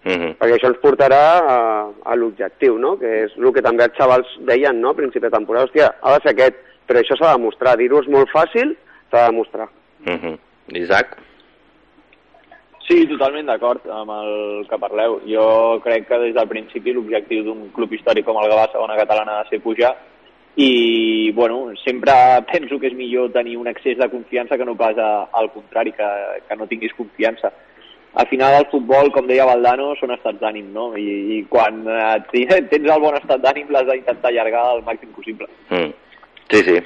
[0.00, 0.36] Mm -hmm.
[0.38, 1.56] perquè això ens portarà a,
[2.04, 2.96] a l'objectiu, no?
[2.98, 4.90] que és el que també els xavals deien no?
[4.90, 6.56] a principi de temporada, hòstia, ha de ser aquest,
[6.90, 8.74] però això s'ha de demostrar, dir-ho és molt fàcil,
[9.12, 9.68] s'ha de demostrar.
[10.02, 10.38] Mm -hmm.
[10.82, 11.16] Isaac?
[12.88, 15.20] Sí, totalment d'acord amb el que parleu.
[15.24, 19.38] Jo crec que des del principi l'objectiu d'un club històric com el Gavà segona catalana
[19.38, 19.94] ha de ser pujar
[20.56, 22.12] i, bueno, sempre
[22.52, 25.92] penso que és millor tenir un excés de confiança que no pas a, al contrari,
[25.92, 26.08] que,
[26.48, 27.52] que no tinguis confiança.
[28.14, 30.96] Al final el futbol, com deia Valdano, són estats d'ànim, no?
[30.98, 32.18] I, i quan eh,
[32.72, 35.46] tens el bon estat d'ànim l'has d'intentar allargar al màxim possible.
[35.70, 35.92] Mm.
[36.50, 36.76] Sí, sí.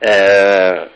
[0.00, 0.88] Eh,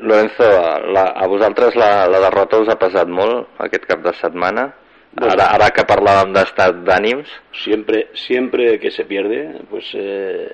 [0.00, 0.44] Lorenzo,
[0.92, 4.66] la, a vosaltres la, la derrota us ha pesat molt aquest cap de setmana?
[5.14, 5.32] Bueno.
[5.32, 7.30] Ara, ara que parlàvem d'estat d'ànims?
[7.62, 10.50] Siempre, siempre que se pierde, pues eh,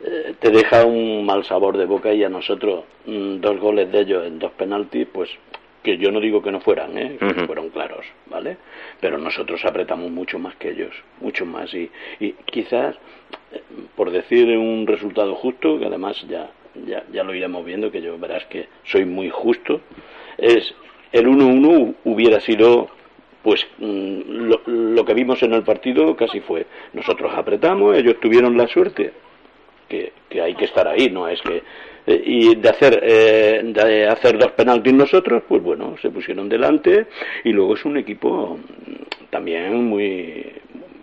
[0.00, 4.00] eh, te deja un mal sabor de boca y a nosotros mm, dos goles de
[4.00, 5.30] ellos en dos penaltis, pues
[5.82, 7.16] que yo no digo que no fueran, ¿eh?
[7.16, 8.56] que fueron claros, ¿vale?
[9.00, 12.96] Pero nosotros apretamos mucho más que ellos, mucho más y, y quizás
[13.94, 16.50] por decir un resultado justo, que además ya,
[16.86, 19.80] ya, ya lo iremos viendo, que yo verás que soy muy justo,
[20.38, 20.74] es
[21.12, 22.88] el 1-1 hubiera sido
[23.42, 28.56] pues mm, lo, lo que vimos en el partido casi fue nosotros apretamos ellos tuvieron
[28.56, 29.12] la suerte
[29.88, 31.62] que, que hay que estar ahí, no es que
[32.06, 37.06] eh, y de hacer eh, de hacer dos penaltis nosotros, pues bueno, se pusieron delante
[37.44, 40.44] y luego es un equipo mm, también muy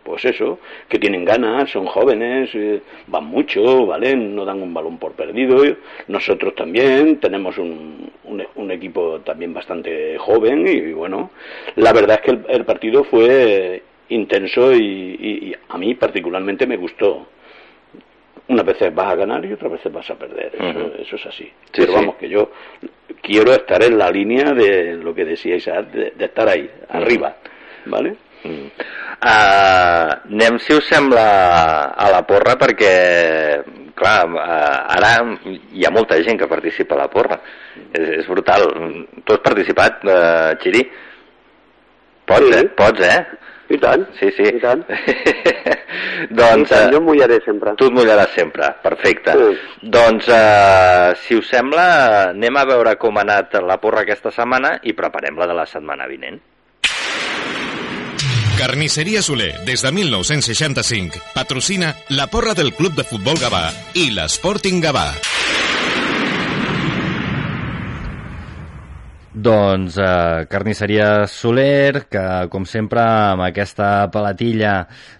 [0.03, 4.15] pues eso, que tienen ganas, son jóvenes, eh, van mucho, ¿vale?
[4.15, 5.63] No dan un balón por perdido.
[6.07, 11.31] Nosotros también tenemos un, un, un equipo también bastante joven y, bueno,
[11.77, 16.67] la verdad es que el, el partido fue intenso y, y- y a mí particularmente
[16.67, 17.27] me gustó.
[18.49, 21.45] Unas veces vas a ganar y otras veces vas a perder, eso, eso es así.
[21.45, 21.95] Sí, Pero sí.
[21.95, 22.51] vamos, que yo
[23.21, 27.37] quiero estar en la línea de lo que decíais, de, de estar ahí, arriba,
[27.85, 28.15] ¿vale?
[28.43, 28.67] Mm.
[29.23, 31.23] Uh, anem, si us sembla,
[31.95, 32.93] a la porra, perquè,
[33.95, 35.13] clar, uh, ara
[35.71, 37.39] hi ha molta gent que participa a la porra.
[37.93, 38.67] És, és brutal.
[39.23, 40.83] Tu has participat, uh, Xiri?
[42.27, 42.59] Pots, Sí.
[42.59, 42.67] eh?
[42.75, 43.23] Pots, eh?
[43.73, 44.03] I tant.
[44.19, 44.43] Sí, sí.
[44.43, 44.83] I tant.
[46.39, 46.67] doncs...
[46.67, 47.73] I tant, eh, jo em mullaré sempre.
[47.79, 49.33] Tu et mullaràs sempre, perfecte.
[49.39, 49.87] Sí.
[49.89, 51.85] Doncs, eh, si us sembla,
[52.35, 55.65] anem a veure com ha anat la porra aquesta setmana i preparem la de la
[55.65, 56.41] setmana vinent.
[58.57, 64.77] Carnisseria Soler, des de 1965, patrocina la porra del Club de Futbol Gavà i l'Sporting
[64.83, 65.07] Gavà.
[69.33, 72.21] Doncs eh, carnisseria Soler, que
[72.53, 74.75] com sempre amb aquesta palatilla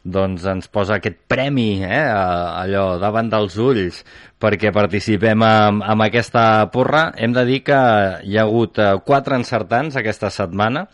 [0.05, 4.03] doncs ens posa aquest premi, eh, allò davant dels ulls,
[4.37, 7.07] perquè participem amb, amb aquesta porra.
[7.17, 7.81] Hem de dir que
[8.21, 10.85] hi ha hagut eh, quatre encertants aquesta setmana.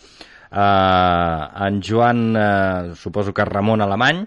[0.52, 4.26] En Joan, eh, suposo que Ramon Alemany,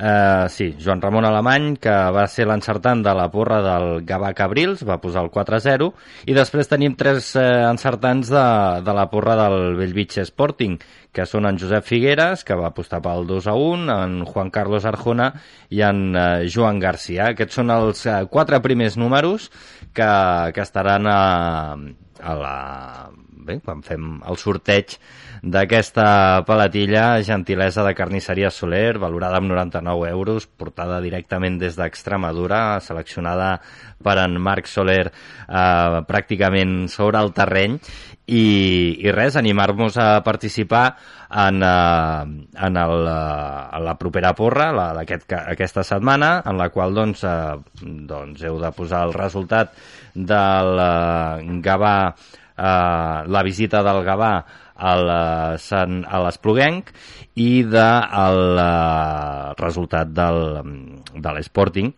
[0.00, 4.84] Eh, sí, Joan Ramon Alemany, que va ser l'encertant de la porra del Gavà Cabrils,
[4.86, 5.88] va posar el 4-0,
[6.30, 8.44] i després tenim tres eh, encertants de,
[8.86, 10.78] de la porra del Bellvitge Sporting,
[11.10, 15.32] que són en Josep Figueres, que va apostar pel 2-1, en Juan Carlos Arjona
[15.74, 17.32] i en eh, Joan Garcia.
[17.32, 19.50] Aquests són els eh, quatre primers números
[19.90, 20.12] que,
[20.54, 21.22] que estaran a,
[22.22, 22.58] a la...
[23.48, 24.98] Bé, quan fem el sorteig
[25.42, 33.58] d'aquesta palatilla, gentilesa de carnisseria Soler, valorada amb 99 euros, portada directament des d'Extremadura, seleccionada
[34.02, 37.78] per en Marc Soler eh, pràcticament sobre el terreny,
[38.28, 38.42] i,
[39.00, 40.90] i res, animar-nos a participar
[41.32, 46.58] en, eh, en, el, eh, en la propera porra, la d'aquest ca- aquesta setmana, en
[46.60, 47.56] la qual doncs, eh,
[48.10, 49.72] doncs heu de posar el resultat
[50.14, 51.96] del eh, Gavà,
[52.58, 54.32] eh, la visita del Gavà
[54.78, 56.92] al, eh, Sant, a l'Espluguenc
[57.42, 57.88] i de
[58.22, 60.40] el eh, resultat del,
[61.14, 61.92] de l'Sporting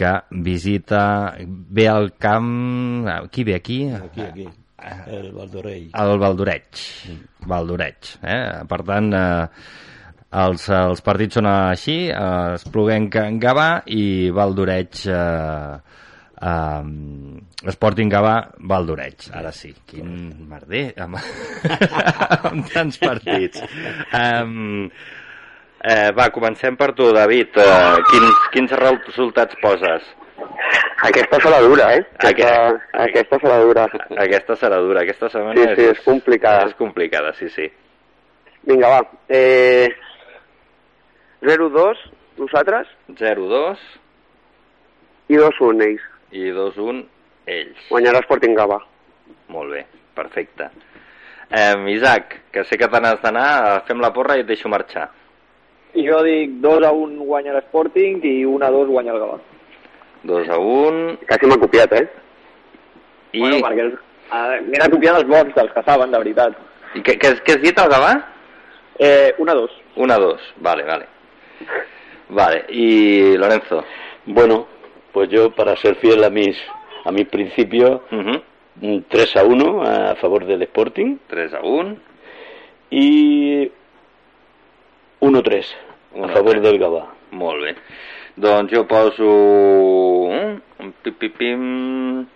[0.00, 0.14] que
[0.46, 1.02] visita
[1.44, 2.48] ve al camp
[3.30, 3.82] qui ve aquí?
[3.90, 4.48] Aquí, aquí.
[4.80, 5.90] El Valdorell.
[5.92, 6.84] el Valdoreig
[7.44, 8.64] Valdoreig eh?
[8.70, 9.48] per tant eh,
[10.40, 15.99] els, els partits són així eh, Espluguenc en Gavà i Valdoreig eh,
[16.40, 17.38] um,
[17.70, 20.10] Sporting Gavà Valdoreig ara sí, quin
[20.48, 21.16] merder amb,
[22.50, 23.60] amb tants partits
[24.16, 24.88] um,
[25.84, 30.08] eh, va, comencem per tu David uh, quins, quins resultats poses?
[31.04, 32.02] Aquesta serà dura, eh?
[32.18, 33.84] Aquest- Aquesta, aquesta serà dura.
[34.24, 36.66] aquesta serà dura, aquesta setmana Sí, sí, és complicada.
[36.68, 37.68] és complicada, sí, sí
[38.68, 39.00] Vinga, va.
[39.28, 39.88] Eh,
[41.40, 41.96] 0-2,
[42.36, 43.78] nosaltres, 0-2
[45.32, 46.02] i 2-1 ells.
[46.32, 47.02] I 2-1
[47.46, 47.88] ells.
[47.90, 48.78] Guanyarà Sporting Gavà.
[49.50, 50.70] Molt bé, perfecte.
[51.50, 55.08] Eh, Isaac, que sé que te n'has d'anar, fem la porra i et deixo marxar.
[55.96, 59.38] Jo dic 2 a 1 guanya l'Sporting i 1 a 2 guanya el Gavà.
[60.30, 62.06] 2 a 1 Quasi m'ha copiat, eh?
[63.32, 63.40] i...
[63.40, 66.58] Bueno, perquè eh, m'he de copiar dels bons, dels que saben, de veritat.
[66.94, 68.12] I què, què, què has dit, el Gavà?
[69.00, 69.78] Eh, 1 a 2.
[69.96, 71.06] 1 a 2, vale, vale.
[72.30, 73.84] Vale, y Lorenzo.
[74.26, 74.66] Bueno,
[75.12, 76.56] pues yo para ser fiel a mis
[77.04, 78.40] a mis principios, Uh
[78.82, 81.96] un 3 a 1 a favor del Sporting 3 a 1.
[82.90, 83.70] y
[85.20, 85.64] 1-3
[86.14, 86.32] a 1-3.
[86.32, 87.06] favor del Gavà.
[87.32, 87.74] Molt bé.
[88.36, 92.26] Doncs jo poso un pipipim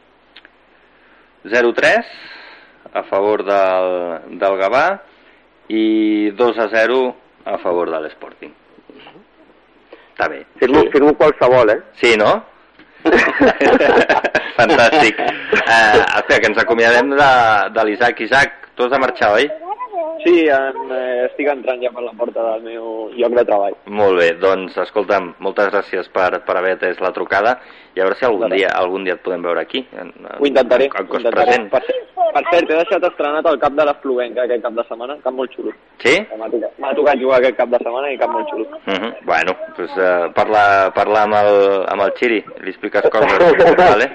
[1.44, 2.04] 0-3
[2.92, 5.00] a favor del, del Gavà
[5.68, 8.52] i 2 a 0 a favor de l'Sporting.
[10.14, 10.44] Està bé.
[10.58, 10.90] Firmo, Sí.
[10.92, 11.80] firmo qualsevol, eh?
[11.94, 12.44] Sí, no?
[14.58, 15.20] Fantàstic.
[15.20, 17.30] Uh, espera, que ens acomiadem de,
[17.76, 18.24] de l'Isaac.
[18.26, 19.48] Isaac, tu has de marxar, oi?
[20.24, 23.76] Sí, en, eh, estic entrant ja per la porta del meu lloc de treball.
[23.86, 27.58] Molt bé, doncs escolta'm, moltes gràcies per, per haver atès la trucada
[27.94, 29.84] i a veure si algun dia algun dia et podem veure aquí.
[29.92, 30.88] En, en, Ho intentaré.
[30.90, 31.44] En cos intentaré.
[31.46, 31.70] present.
[31.70, 31.82] Per,
[32.34, 35.52] per cert, he deixat estrenat el cap de l'Espluguenca aquest cap de setmana, cap molt
[35.54, 35.70] xulo.
[36.02, 36.14] Sí?
[36.38, 38.66] M'ha tocat, tocat jugar aquest cap de setmana i cap molt xulo.
[38.86, 39.12] Uh -huh.
[39.24, 43.38] Bueno, pues, uh, parla, parla amb, el, amb el Xiri, li expliques coses,
[43.78, 44.06] vale?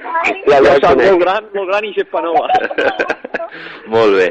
[0.47, 1.11] Ja, ja Ja el sap, conec.
[1.11, 2.47] molt gran, molt gran i xepa nova.
[3.93, 4.27] Molt bé.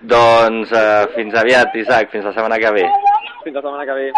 [0.00, 2.86] Doncs uh, fins aviat, Isaac, fins la setmana que ve.
[3.44, 4.08] Fins la setmana que ve.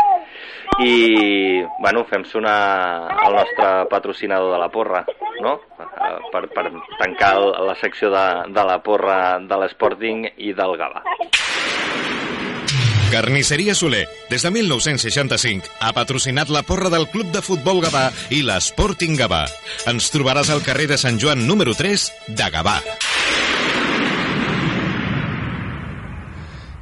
[0.86, 5.04] I, bueno, fem sonar el nostre patrocinador de la porra,
[5.42, 5.56] no?
[5.80, 6.68] Eh, Per, per
[7.00, 11.02] tancar el- la secció de, de la porra de l'Sporting i del Gavà.
[13.10, 18.44] Carnisseria Soler, des de 1965, ha patrocinat la porra del Club de Futbol Gavà i
[18.46, 19.42] l'Sporting Gavà.
[19.90, 22.78] Ens trobaràs al carrer de Sant Joan número 3 de Gavà.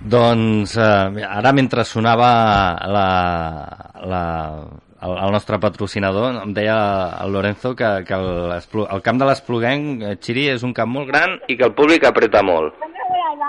[0.08, 2.28] Doncs eh, ara mentre sonava
[2.88, 3.06] la,
[4.08, 4.22] la,
[5.04, 6.76] el, el nostre patrocinador, em deia
[7.24, 11.10] el Lorenzo que, que el, el camp de l'Espluguenc, eh, Xiri, és un camp molt
[11.10, 12.78] gran i que el públic apreta molt.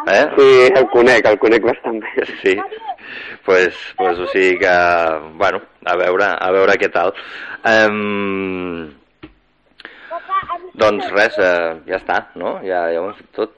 [0.10, 0.26] Eh?
[0.36, 2.28] Sí, el conec, el conec bastant bé.
[2.42, 2.56] Sí,
[3.46, 4.76] pues, pues o sigui que,
[5.40, 7.14] bueno, a veure, a veure què tal.
[7.68, 8.90] Um,
[10.80, 12.58] doncs res, eh, ja està, no?
[12.66, 13.58] Ja, ja ho hem fet tot.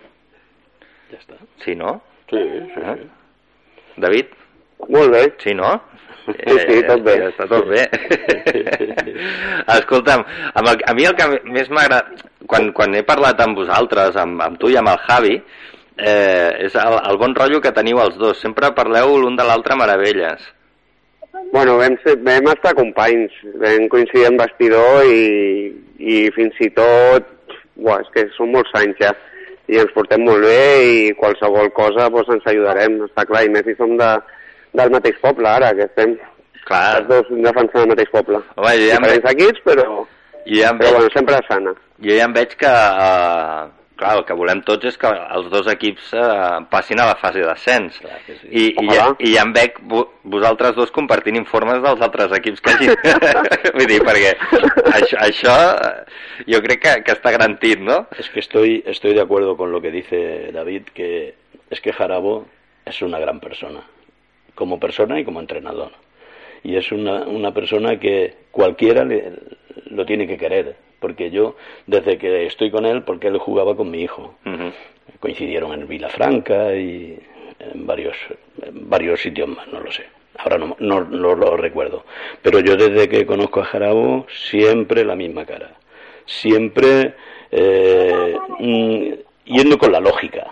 [1.12, 1.42] Ja està.
[1.66, 2.00] Sí, no?
[2.32, 2.42] Sí,
[2.74, 2.98] sí, Eh?
[2.98, 3.10] sí.
[4.02, 4.26] David?
[4.90, 5.24] Molt bé.
[5.44, 5.72] Sí, no?
[6.26, 7.18] Sí, sí, tot bé.
[7.28, 7.84] Està tot bé.
[9.78, 12.28] Escolta'm, amb el, a mi el que més m'agrada...
[12.52, 15.36] Quan, quan he parlat amb vosaltres, amb, amb tu i amb el Javi,
[15.96, 18.42] eh, és el, el bon rotllo que teniu els dos.
[18.44, 20.42] Sempre parleu l'un de l'altre meravelles.
[21.54, 27.30] Bueno, vam, ser, vam estar companys, vam coincidir en vestidor i, i fins i tot,
[27.76, 29.14] buah, és que són molts anys ja,
[29.72, 33.66] i ens portem molt bé i qualsevol cosa doncs, ens ajudarem, està clar, i més
[33.68, 34.12] si som de,
[34.78, 36.18] del mateix poble ara, que estem
[36.62, 38.38] Clar, els dos defensant el mateix poble.
[38.56, 39.86] home, jo ja Diferents equips, però,
[40.46, 41.74] jo ja però veig, bueno, sempre sana.
[42.06, 42.74] jo ja em veig que,
[43.06, 43.64] eh,
[44.02, 47.44] clar, el que volem tots és que els dos equips eh, passin a la fase
[47.46, 48.00] d'ascens.
[48.02, 48.50] Sí.
[48.50, 49.06] I, i, ja.
[49.22, 52.96] I ja em veig vo- vosaltres dos compartint informes dels altres equips que hagin...
[53.78, 54.34] Vull dir, perquè
[54.98, 55.56] això, això
[56.50, 58.08] jo crec que, que està garantit, no?
[58.20, 61.36] Es que estoy, estoy de acuerdo con lo que dice David, que
[61.70, 62.48] es que Jarabo
[62.86, 63.82] es una gran persona,
[64.56, 65.92] como persona y como entrenador.
[66.64, 69.34] Y es una, una persona que cualquiera le-
[69.86, 71.56] lo tiene que querer, porque yo,
[71.88, 74.36] desde que estoy con él, porque él jugaba con mi hijo,
[75.20, 77.20] coincidieron en Vilafranca y
[77.60, 78.16] en varios,
[78.62, 80.06] en varios sitios más, no lo sé.
[80.38, 82.06] Ahora no, no, no lo recuerdo.
[82.42, 85.72] Pero yo desde que conozco a Jarabo, siempre la misma cara.
[86.26, 87.16] Siempre
[87.52, 89.12] eh, mm,
[89.46, 90.48] yendo con la lógica.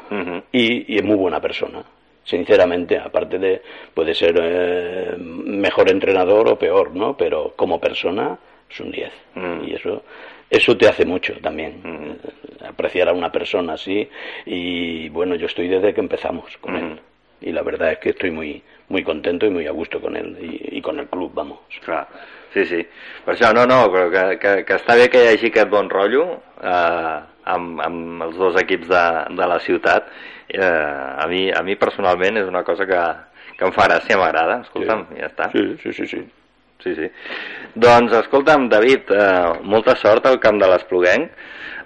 [0.51, 1.83] Y, y es muy buena persona.
[2.23, 3.61] Sinceramente, aparte de,
[3.93, 7.17] puede ser eh, mejor entrenador o peor, ¿no?
[7.17, 8.37] Pero como persona
[8.69, 9.11] es un 10.
[9.35, 9.63] Mm.
[9.65, 10.03] Y eso,
[10.49, 11.81] eso te hace mucho también.
[11.83, 12.11] Mm.
[12.11, 14.09] eh, Apreciar a una persona así.
[14.45, 16.77] Y bueno, yo estoy desde que empezamos con Mm.
[16.77, 16.99] él.
[17.41, 20.37] Y la verdad es que estoy muy, muy contento y muy a gusto con él
[20.41, 21.59] y, y con el club, vamos.
[21.85, 22.05] Clar,
[22.53, 22.85] sí, sí.
[23.23, 25.87] Per això, no, no, però que, que, que està bé que hi hagi aquest bon
[25.89, 26.25] rotllo
[26.61, 29.03] eh, amb, amb els dos equips de,
[29.39, 30.09] de la ciutat.
[30.49, 32.99] Eh, a, mi, a mi personalment és una cosa que,
[33.55, 34.59] que em fa gràcia, m'agrada.
[34.67, 35.21] Escolta'm, Sí.
[35.21, 35.49] ja està.
[35.55, 36.21] Sí, sí, sí, sí.
[36.83, 37.09] Sí, sí.
[37.75, 41.31] Doncs, escolta'm, David, eh, molta sort al camp de l'Espluguenc.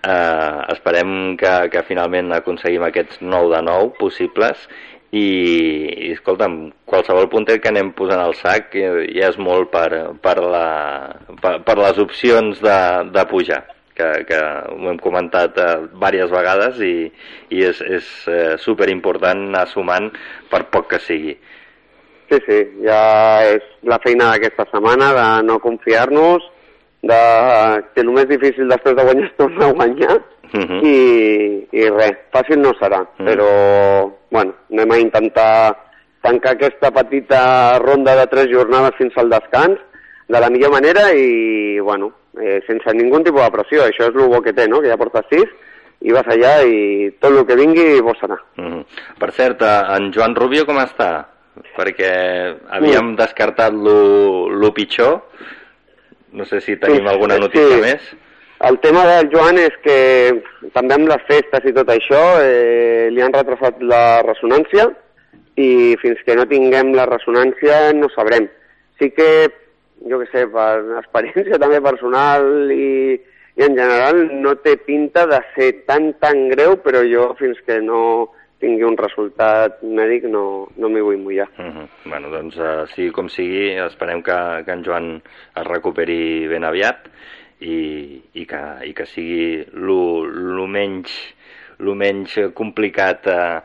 [0.04, 4.68] Eh, esperem que, que finalment aconseguim aquests 9 de 9 possibles
[5.16, 6.58] i, i escolta'm,
[6.90, 9.90] qualsevol puntet que anem posant al sac eh, ja és molt per,
[10.22, 10.66] per, la,
[11.40, 12.78] per, per les opcions de,
[13.16, 13.62] de pujar
[13.96, 14.40] que, que
[14.74, 16.96] ho hem comentat eh, diverses vegades i,
[17.54, 20.12] i és, és eh, superimportant anar sumant
[20.52, 21.38] per poc que sigui.
[22.34, 26.44] Sí, sí, ja és la feina d'aquesta setmana de no confiar-nos,
[27.04, 27.20] de
[27.94, 30.22] que el més difícil després de guanyar és tornar a guanyar
[30.54, 30.82] Uh -huh.
[30.86, 33.26] i, i res, fàcil no serà, Mm.
[33.26, 35.76] però bueno, anem a intentar
[36.22, 39.80] tancar aquesta petita ronda de tres jornades fins al descans
[40.28, 43.82] de la millor manera i, bueno, eh, sense ningú tipus de pressió.
[43.82, 45.50] Això és el bo que té, no?, que ja porta sis
[46.02, 48.38] i vas allà i tot el que vingui bo serà.
[48.58, 48.84] Mhm.
[49.18, 51.26] Per cert, eh, en Joan Rubio com està?
[51.78, 52.12] Perquè
[52.74, 55.22] havíem descartat lo, lo pitjor.
[56.34, 57.42] No sé si tenim Sí, alguna sí.
[57.46, 58.12] notícia més.
[58.64, 59.98] El tema del Joan és que
[60.74, 64.88] també amb les festes i tot això eh, li han retrasat la ressonància
[65.60, 68.48] i fins que no tinguem la ressonància no sabrem.
[69.02, 69.28] Sí que,
[70.10, 73.20] jo que sé, per experiència també personal i,
[73.60, 77.82] i en general no té pinta de ser tan tan greu, però jo fins que
[77.84, 78.32] no
[78.64, 80.44] tingui un resultat mèdic no,
[80.80, 81.50] no m'hi vull mullar.
[81.60, 81.88] Uh -huh.
[82.06, 85.22] bueno, doncs, uh, sigui com sigui, esperem que, que en Joan
[85.56, 87.10] es recuperi ben aviat
[87.60, 91.12] i, i, que, i que sigui lo, lo, menys,
[91.80, 93.60] lo menys complicat uh,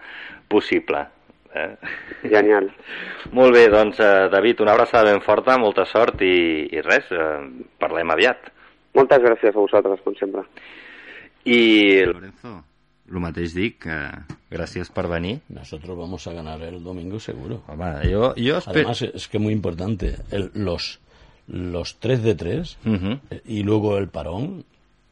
[0.49, 1.07] possible.
[1.55, 1.76] Eh?
[2.22, 2.70] Genial.
[3.38, 7.42] Molt bé, doncs, uh, David, una abraçada ben forta, molta sort i, i res, uh,
[7.78, 8.51] parlem aviat.
[8.94, 10.42] Moltes gràcies a vosaltres, com sempre.
[11.44, 12.05] I...
[12.05, 12.68] Lorenzo,
[13.11, 13.96] el mateix dic, que
[14.50, 15.40] gràcies per venir.
[15.48, 17.62] Nosotros vamos a ganar el domingo seguro.
[18.70, 21.00] Además, es que muy importante, el, los,
[21.46, 23.20] los 3 de 3 Uh -huh.
[23.46, 24.64] y luego el parón,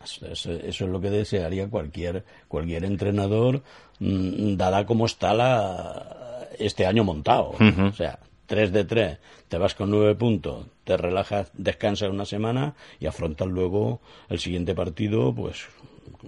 [0.04, 3.62] eso, es lo que desearía cualquier, cualquier entrenador,
[3.98, 7.50] mm, dada como está la, este año montado.
[7.60, 7.86] Ujú.
[7.86, 9.18] O sea, 3 de 3,
[9.48, 14.74] te vas con 9 puntos, te relajas, descansas una semana y afrontas luego el siguiente
[14.74, 15.66] partido, pues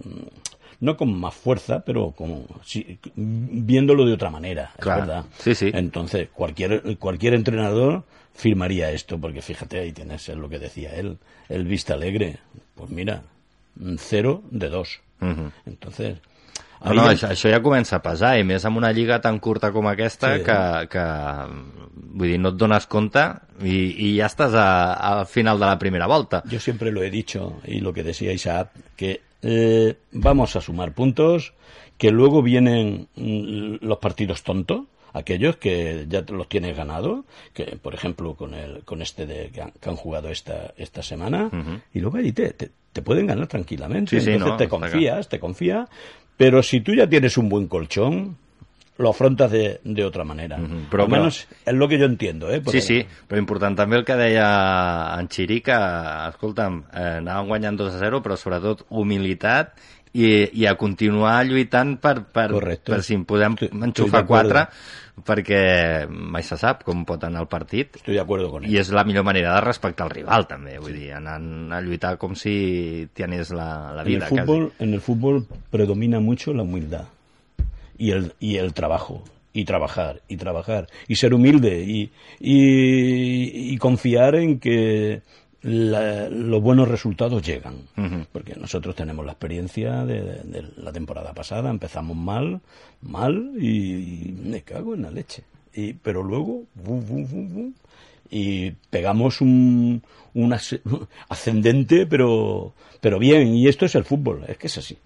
[0.03, 0.48] mm,
[0.81, 5.01] no con más fuerza, pero con, sí, viéndolo de otra manera, es Claro.
[5.01, 5.25] verdad.
[5.37, 5.71] Sí, sí.
[5.73, 8.03] Entonces, cualquier, cualquier entrenador
[8.33, 11.17] firmaría esto, porque fíjate, ahí tienes es lo que decía él,
[11.49, 12.37] el Vista Alegre.
[12.75, 13.23] Pues mira,
[13.97, 14.99] cero de dos.
[15.21, 15.51] Ujú.
[15.65, 16.17] Entonces,
[16.81, 19.37] No, no, ya- això, això ja comença a pesar, i més amb una lliga tan
[19.43, 20.43] curta com aquesta Sí.
[20.45, 21.03] que, que,
[22.15, 23.19] vull dir, no et dones compte
[23.67, 23.73] i,
[24.07, 26.41] i ja estàs a, al final de la primera volta.
[26.47, 30.93] Yo siempre lo he dicho, y lo que decía Isaac, que eh, vamos a sumar
[30.93, 31.53] puntos,
[31.97, 34.83] que luego vienen mm, los partidos tontos,
[35.13, 39.61] aquellos que ya los tienes ganado, que por ejemplo con el con este de que
[39.61, 41.49] han, que han jugado esta esta semana,
[41.93, 44.19] y luego ahí te, te, te pueden ganar tranquilamente.
[44.19, 45.89] Sí, sí, Entonces no, te confías, te confías,
[46.37, 48.37] pero si tú ya tienes un buen colchón,
[48.99, 50.57] lo afrontas de, de otra manera.
[50.59, 52.61] Ujú, però- Al menos es lo que yo entiendo, ¿eh?
[52.67, 52.97] Sí, sí,
[53.29, 55.71] però important també el que deia en Xiri, que,
[56.29, 59.71] escolta'm, eh, anàvem guanyant 2 a 0, però sobretot humilitat
[60.11, 62.49] i, i a continuar lluitant per, per,
[62.83, 64.25] per si en podem Estoy- enxufar.
[64.27, 64.65] 4,
[65.23, 67.95] perquè mai se sap com pot anar el partit.
[67.99, 68.63] Estoy de acuerdo con.
[68.65, 70.77] I és la millor manera de respectar el rival, també.
[70.79, 74.93] Vull dir, anant a lluitar com si tienes la, la en el vida, fútbol, en
[74.93, 77.05] el fútbol predomina mucho la humildad
[77.99, 79.23] y el, y el trabajo
[79.53, 85.21] y trabajar y trabajar y ser humilde y, y, y confiar en que
[85.61, 87.75] la- los buenos resultados llegan.
[88.31, 92.61] Porque nosotros tenemos la experiencia de, de la temporada pasada empezamos mal
[93.01, 95.43] mal y, y me cago en la leche.
[95.73, 97.73] Y, pero luego bu, bu, bu, bu,
[98.31, 100.01] y pegamos un,
[100.33, 100.79] un as-
[101.29, 104.97] ascendente pero pero bien y esto es el fútbol es que es así.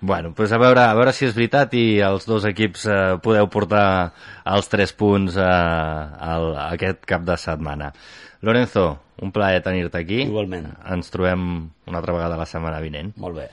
[0.00, 3.48] Bueno, pues a veure, a veure si és veritat i els dos equips eh, podeu
[3.52, 4.12] portar
[4.52, 7.90] els tres punts eh, al, aquest cap de setmana.
[8.44, 8.86] Lorenzo,
[9.24, 10.20] un plaer tenir-te aquí.
[10.26, 10.68] Igualment.
[10.92, 11.46] Ens trobem
[11.88, 13.14] una altra vegada la setmana vinent.
[13.16, 13.48] molt bé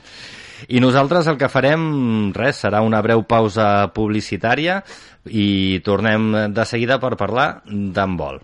[0.68, 4.82] I nosaltres el que farem, res, serà una breu pausa publicitària
[5.28, 8.44] i tornem de seguida per parlar d'handbol.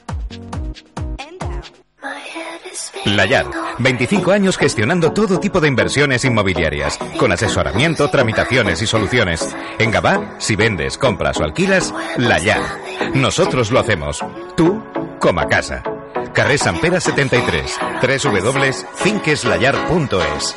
[3.05, 3.45] Layar,
[3.79, 9.55] 25 años gestionando todo tipo de inversiones inmobiliarias, con asesoramiento, tramitaciones y soluciones.
[9.79, 12.61] En Gabá, si vendes, compras o alquilas, Layar.
[13.15, 14.23] Nosotros lo hacemos.
[14.55, 14.83] Tú,
[15.19, 15.81] como a casa.
[16.33, 20.55] Carrer Sant Pere 73, www.finqueslayar.es.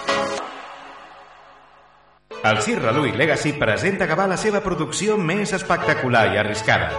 [2.44, 6.90] El Circ Reluí Legacy presenta Gavà la seva producció espectacular i arriscada.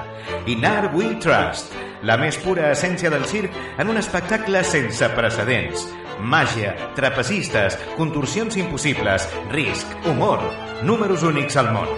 [0.47, 1.71] In Art We Trust,
[2.05, 5.87] la més pura essència del circ en un espectacle sense precedents.
[6.21, 10.45] Màgia, trapecistes, contorsions impossibles, risc, humor,
[10.85, 11.89] números únics al món.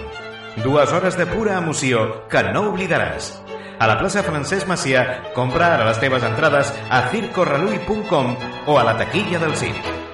[0.64, 3.36] Dues hores de pura emoció que no oblidaràs.
[3.78, 5.05] A la plaça Francesc Macià,
[5.36, 8.36] compra ara les teves entrades a circorreluí.com
[8.66, 10.07] o a la taquilla del circ.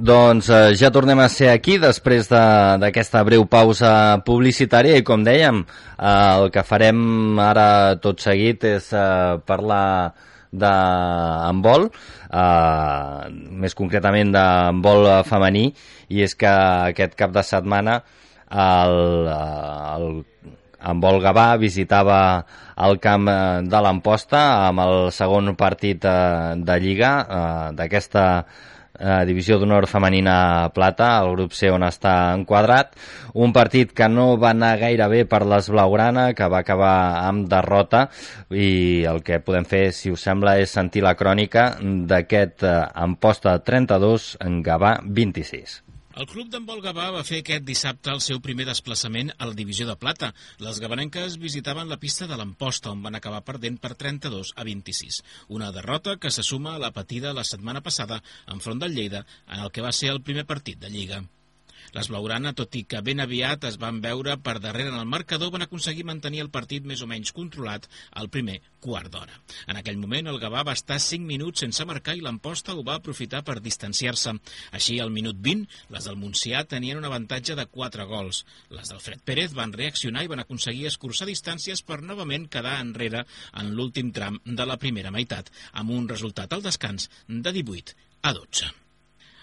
[0.00, 5.20] Doncs eh, ja tornem a ser aquí després de- d'aquesta breu pausa publicitària i com
[5.26, 5.58] dèiem,
[5.98, 10.14] eh, el que farem ara tot seguit és eh, parlar
[10.52, 11.90] d'handbol,
[12.32, 13.28] eh,
[13.60, 15.66] més concretament d'handbol femení,
[16.08, 18.00] i és que aquest cap de setmana
[18.50, 18.96] el,
[19.28, 20.24] eh, el,
[20.80, 22.46] en vol Gavà visitava
[22.78, 24.40] el camp eh, de l'Amposta
[24.70, 28.26] amb el segon partit eh, de Lliga eh, d'aquesta
[29.00, 32.94] eh, divisió d'honor femenina plata, el grup C on està enquadrat.
[33.34, 36.94] Un partit que no va anar gaire bé per les Blaugrana, que va acabar
[37.24, 38.06] amb derrota
[38.50, 43.58] i el que podem fer, si us sembla, és sentir la crònica d'aquest eh, Amposta
[43.64, 45.89] 32 en Gavà 26.
[46.20, 49.86] El club d'handbol Gavà va fer aquest dissabte el seu primer desplaçament a la divisió
[49.88, 50.28] de plata.
[50.66, 55.22] Les gavanenques visitaven la pista de l'Amposta, on van acabar perdent per 32 a 26.
[55.60, 58.20] Una derrota que se suma a la patida la setmana passada
[58.52, 61.24] enfront del Lleida, en el que va ser el primer partit de Lliga.
[61.96, 65.50] Les Blaugrana, tot i que ben aviat es van veure per darrere en el marcador,
[65.54, 67.88] van aconseguir mantenir el partit més o menys controlat
[68.20, 69.36] al primer quart d'hora.
[69.66, 72.96] En aquell moment, el Gavà va estar 5 minuts sense marcar i l'Amposta ho va
[73.00, 74.36] aprofitar per distanciar-se.
[74.76, 78.44] Així, al minut 20, les del Montsià tenien un avantatge de 4 gols.
[78.70, 83.26] Les del Fred Pérez van reaccionar i van aconseguir escurçar distàncies per novament quedar enrere
[83.62, 88.36] en l'últim tram de la primera meitat, amb un resultat al descans de 18 a
[88.36, 88.79] 12.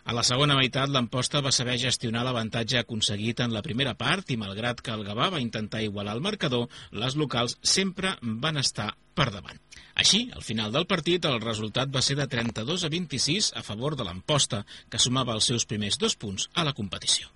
[0.08, 4.38] A la segona meitat, l'Amposta va saber gestionar l'avantatge aconseguit en la primera part i,
[4.40, 8.14] malgrat que el Gavà va intentar igualar el marcador, les locals sempre
[8.46, 9.60] van estar per davant.
[10.00, 14.00] Així, al final del partit, el resultat va ser de 32 a 26 a favor
[14.00, 17.28] de l'Amposta, que sumava els seus primers dos punts a la competició.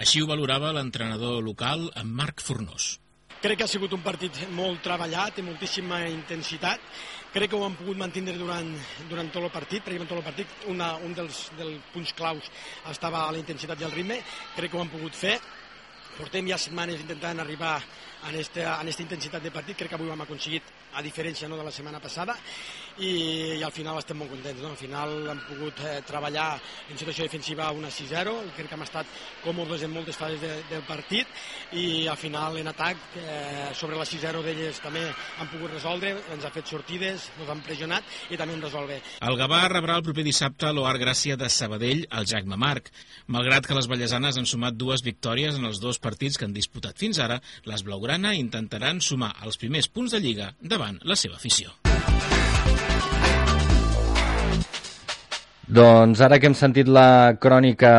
[0.00, 2.94] Així ho valorava l'entrenador local, Marc Fornós.
[3.44, 6.80] Crec que ha sigut un partit molt treballat, amb moltíssima intensitat.
[7.34, 8.70] Crec que ho han pogut mantenir durant,
[9.10, 10.54] durant tot el partit, pràcticament tot el partit.
[10.72, 12.48] Una, un dels, dels punts claus
[12.88, 14.16] estava a la intensitat i el ritme.
[14.54, 15.34] Crec que ho han pogut fer.
[16.14, 17.82] Portem ja setmanes intentant arribar a
[18.30, 19.76] aquesta, a aquesta intensitat de partit.
[19.76, 22.38] Crec que avui ho hem aconseguit, a diferència no, de la setmana passada,
[22.98, 24.60] i, i al final estem molt contents.
[24.62, 24.72] No?
[24.74, 26.48] Al final hem pogut eh, treballar
[26.90, 28.34] en situació defensiva una 6-0.
[28.56, 29.10] Crec que hem estat
[29.44, 31.30] còmodes en moltes fases de, del partit
[31.74, 36.44] i al final en atac eh, sobre la 6-0 d'elles també han pogut resoldre, ens
[36.46, 39.00] ha fet sortides, ens han pressionat i també hem resolt bé.
[39.24, 42.90] El Gavà rebrà el proper dissabte l'Oar Gràcia de Sabadell al Jacme Marc.
[43.34, 47.00] Malgrat que les ballesanes han sumat dues victòries en els dos partits que han disputat
[47.00, 51.74] fins ara, les Blaugrana intentaran sumar els primers punts de Lliga davant la seva afició.
[55.74, 57.90] Doncs ara que hem sentit la crònica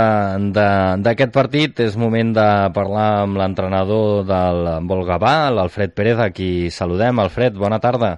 [0.47, 2.45] d'aquest partit, és moment de
[2.75, 7.19] parlar amb l'entrenador del Volgavà, l'Alfred Pérez, a qui saludem.
[7.19, 8.13] Alfred, bona tarda.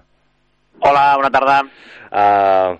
[0.85, 1.55] Hola, bona tarda.
[2.11, 2.75] Uh,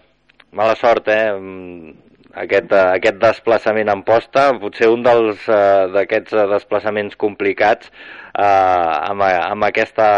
[0.53, 1.32] mala sort, eh?
[1.34, 1.95] Mm,
[2.38, 9.09] Aquest, uh, aquest desplaçament en posta, potser un dels uh, d'aquests uh, desplaçaments complicats uh,
[9.09, 10.09] amb, amb aquesta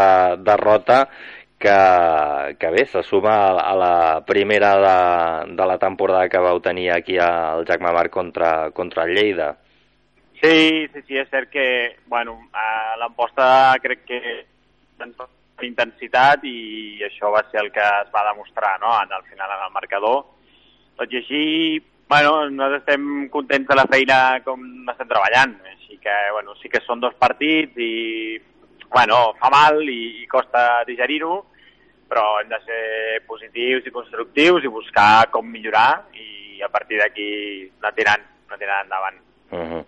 [0.43, 1.05] derrota
[1.59, 6.91] que, que bé, se suma a, la primera de, de la temporada que vau tenir
[6.95, 9.57] aquí al Jacme Mar contra, contra el Lleida.
[10.39, 12.37] Sí, sí, sí, és cert que, bueno,
[13.01, 14.21] l'emposta crec que
[15.67, 19.65] intensitat i això va ser el que es va demostrar, no?, en el final en
[19.67, 20.21] el marcador.
[20.95, 21.43] Tot i així,
[22.07, 26.79] bueno, nosaltres estem contents de la feina com estem treballant, així que, bueno, sí que
[26.87, 28.39] són dos partits i,
[28.91, 31.43] bueno, fa mal i, i costa digerir-ho,
[32.09, 37.29] però hem de ser positius i constructius i buscar com millorar i a partir d'aquí
[37.79, 39.21] anar tirant, anar tirant endavant.
[39.49, 39.83] Uh -huh.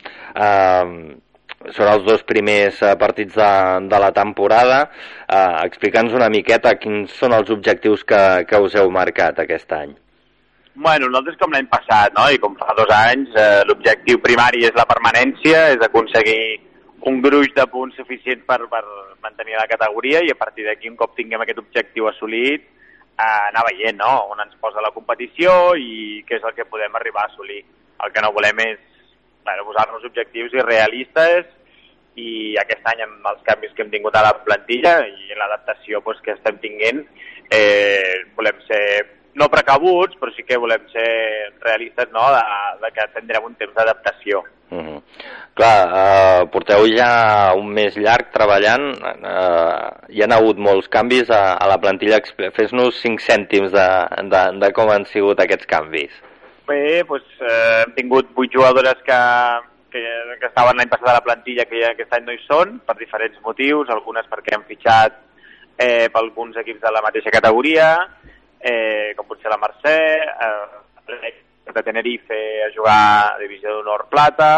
[0.46, 3.52] uh, són els dos primers uh, partits de,
[3.90, 4.90] de la temporada.
[5.28, 9.94] Uh, Explica'ns una miqueta quins són els objectius que, que us heu marcat aquest any.
[10.74, 12.30] Bueno, nosaltres com l'any passat, no?
[12.32, 16.62] i com fa dos anys, eh, l'objectiu primari és la permanència, és aconseguir
[17.10, 18.84] un gruix de punts suficient per, per
[19.24, 22.68] mantenir la categoria i a partir d'aquí, un cop tinguem aquest objectiu assolit,
[23.18, 24.12] eh, anar veient no?
[24.34, 27.64] on ens posa la competició i què és el que podem arribar a assolir.
[28.02, 28.80] El que no volem és
[29.46, 31.50] bueno, posar-nos objectius irrealistes
[32.22, 36.20] i aquest any amb els canvis que hem tingut a la plantilla i l'adaptació pues,
[36.26, 37.06] que estem tinguent
[37.50, 38.84] eh, volem ser
[39.40, 41.10] no precabuts, però sí que volem ser
[41.62, 42.24] realistes no?
[42.34, 42.42] de,
[42.82, 44.44] de que tindrem un temps d'adaptació.
[44.72, 45.00] Uh -huh.
[45.54, 51.54] Clar, uh, porteu ja un mes llarg treballant, uh, hi han hagut molts canvis a,
[51.54, 52.22] a la plantilla.
[52.56, 53.88] Fes-nos cinc cèntims de,
[54.32, 56.12] de, de com han sigut aquests canvis.
[56.68, 59.20] Bé, doncs, eh, hem tingut vuit jugadores que,
[59.92, 60.04] que,
[60.40, 62.96] que estaven l'any passat a la plantilla que ja aquest any no hi són, per
[62.96, 65.18] diferents motius, algunes perquè han fitxat
[65.78, 68.08] eh, per alguns equips de la mateixa categoria,
[68.64, 71.34] eh, com pot ser la Mercè, eh,
[71.72, 74.52] de Tenerife a jugar a Divisió d'Honor Plata,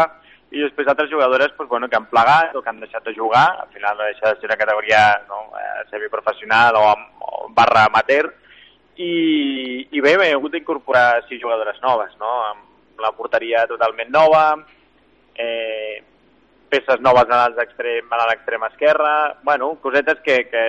[0.54, 3.46] i després altres jugadores pues, bueno, que han plegat o que han deixat de jugar,
[3.64, 6.86] al final no deixa de ser una categoria no, eh, semiprofessional o,
[7.26, 8.30] o barra amateur,
[8.96, 12.30] i, i bé, bé, he hagut d'incorporar sis jugadores noves, no?
[12.52, 14.46] amb la porteria totalment nova,
[15.34, 16.02] eh,
[16.70, 20.64] peces noves a l'extrem a l'extrem esquerra, bueno, cosetes que, que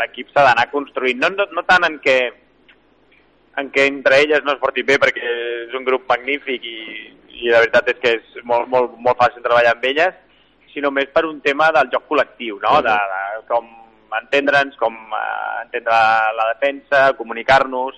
[0.00, 2.18] l'equip s'ha d'anar construint, no, no, no tant en què
[3.58, 5.22] en què entre elles no es porti bé perquè
[5.68, 6.78] és un grup magnífic i,
[7.42, 10.14] i la veritat és que és molt, molt, molt fàcil treballar amb elles,
[10.72, 12.80] sinó més per un tema del joc col·lectiu, no?
[12.82, 13.66] de, de com
[14.20, 15.96] entendre'ns, com eh, entendre
[16.38, 17.96] la defensa, comunicar-nos,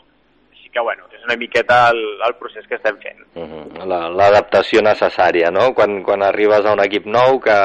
[0.52, 3.20] així que bueno, és una miqueta el, el procés que estem fent.
[3.34, 3.84] Uh -huh.
[3.86, 5.74] La- L'adaptació necessària, no?
[5.74, 7.58] Quan, quan arribes a un equip nou que,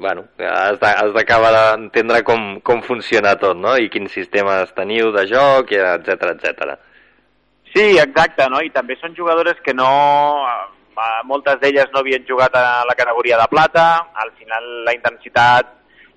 [0.00, 3.76] bueno, has de- d'acabar d'entendre com, com funciona tot, no?
[3.76, 6.78] I quins sistemes teniu de joc, etc etc.
[7.74, 8.60] Sí, exacte, no?
[8.64, 9.88] I també són jugadores que no...
[10.48, 10.74] eh,
[11.30, 13.84] Moltes d'elles no havien jugat a la categoria de plata,
[14.18, 15.68] al final la intensitat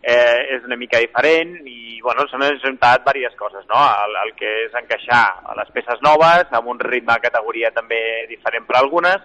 [0.02, 3.78] eh, és una mica diferent i, bueno, s'han ajuntat diverses coses, no?
[4.06, 8.02] El, el que és encaixar a les peces noves, amb un ritme de categoria també
[8.32, 9.22] diferent per algunes,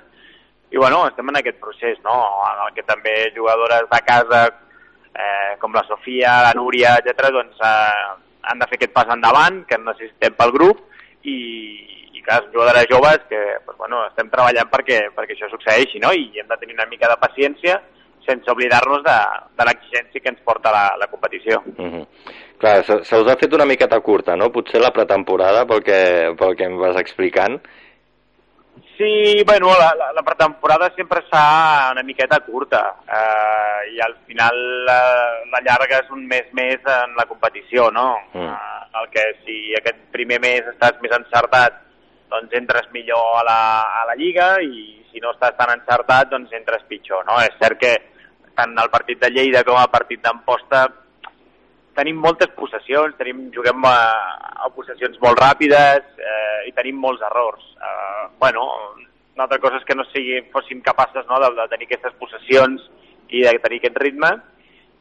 [0.68, 2.18] i, bueno, estem en aquest procés, no?
[2.51, 4.45] En el que també jugadores de casa,
[5.14, 8.07] eh, com la Sofia, la Núria, etc., doncs eh,
[8.47, 10.85] han de fer aquest pas endavant que necessitem pel grup
[11.24, 11.39] i,
[12.27, 16.12] són jugadores joves que doncs, bueno, estem treballant perquè, perquè això succeeixi, no?
[16.12, 17.81] I hem de tenir una mica de paciència
[18.27, 19.16] sense oblidar-nos de,
[19.57, 21.62] de l'exigència que ens porta la, la competició.
[21.77, 22.07] Uh -huh.
[22.59, 24.51] Clar, se, se us ha fet una miqueta curta, no?
[24.51, 27.61] Potser la pretemporada, pel que, pel que em vas explicant.
[28.97, 34.16] Sí, bueno, la, la, la pretemporada sempre es fa una miqueta curta eh, i al
[34.27, 35.01] final la,
[35.53, 38.16] la llargues un mes més en la competició, no?
[38.33, 38.49] Mm.
[38.49, 41.86] Eh, el que si aquest primer mes estàs més encertat,
[42.31, 43.61] doncs entres millor a la,
[44.03, 47.39] a la Lliga i si no estàs tan encertat, doncs entres pitjor, no?
[47.45, 47.95] És cert que
[48.57, 50.87] tant el partit de Lleida com el partit d'Amposta
[51.97, 53.97] tenim moltes possessions, tenim, juguem a,
[54.66, 57.64] a possessions molt ràpides eh, i tenim molts errors.
[57.81, 58.66] Eh, bueno,
[59.37, 62.85] una altra cosa és que no sigui, fóssim capaces no, de, de tenir aquestes possessions
[63.33, 64.31] i de tenir aquest ritme,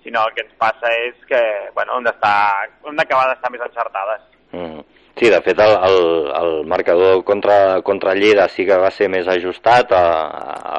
[0.06, 1.42] sinó el que ens passa és que
[1.76, 4.26] bueno, hem d'acabar d'estar més encertades.
[4.54, 4.84] Mm.
[5.16, 5.99] Sí, de fet, el, el,
[6.36, 10.01] el marcador contra, contra Lleida sí que va ser més ajustat, a,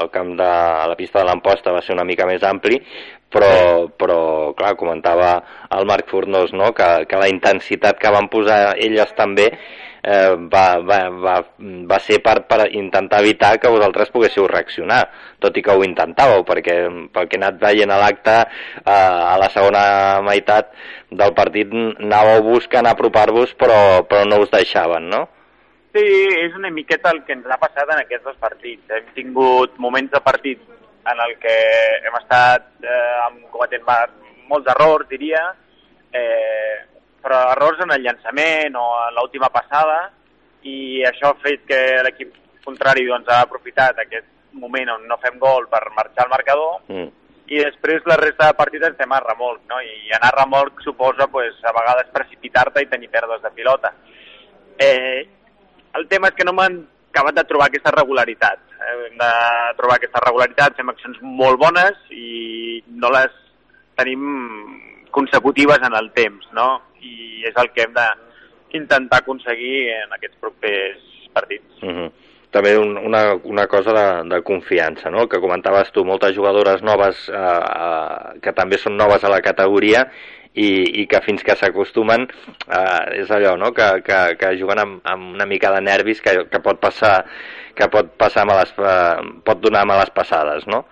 [0.03, 2.76] al camp de a la pista de l'Amposta va ser una mica més ampli,
[3.32, 4.18] però, però
[4.59, 5.30] clar, comentava
[5.78, 6.74] el Marc Fornós no?
[6.76, 9.49] que, que la intensitat que van posar elles també
[10.07, 11.37] eh, va, va, va,
[11.91, 15.03] va ser per, per intentar evitar que vosaltres poguéssiu reaccionar,
[15.43, 16.76] tot i que ho intentàveu, perquè
[17.12, 18.37] pel que he anat veient a l'acte,
[18.84, 19.82] eh, a la segona
[20.26, 20.70] meitat
[21.11, 25.27] del partit anàveu buscant apropar-vos, però, però no us deixaven, no?
[25.95, 26.05] Sí,
[26.43, 28.83] és una miqueta el que ens ha passat en aquests dos partits.
[28.93, 30.61] Hem tingut moments de partit
[31.07, 31.55] en el que
[32.05, 33.87] hem estat eh, amb- cometent
[34.51, 35.45] molts errors, diria,
[36.13, 36.83] eh,
[37.23, 40.11] però errors en el llançament o en l'última passada,
[40.67, 42.35] i això ha fet que l'equip
[42.67, 44.27] contrari doncs, ha aprofitat aquest
[44.59, 46.66] moment on no fem gol per marxar al marcador.
[47.47, 49.79] I després la resta de partits estem a remolc, no?
[49.81, 53.93] I anar a remolc suposa pues, a vegades precipitar-te i tenir pèrdues de pilota.
[54.83, 55.27] Eh,
[55.95, 56.81] el tema és que no m'han
[57.13, 58.61] acabat de trobar aquesta regularitat.
[58.77, 59.31] Eh, hem de
[59.79, 63.39] trobar aquesta regularitat, fem accions molt bones i no les
[63.97, 64.27] tenim
[65.15, 66.69] consecutives en el temps, no?
[67.01, 71.83] I és el que hem d'intentar aconseguir en aquests propers partits.
[71.83, 72.11] Mm -hmm.
[72.55, 75.27] També un, una, una cosa de, de confiança, no?
[75.29, 80.07] que comentaves tu, moltes jugadores noves eh, eh, que també són noves a la categoria
[80.55, 83.73] i, i que fins que s'acostumen eh, és allò, no?
[83.77, 87.17] que, que, que juguen amb, amb una mica de nervis que, que pot passar
[87.77, 90.87] que pot passar males, eh, pot donar males passades, no?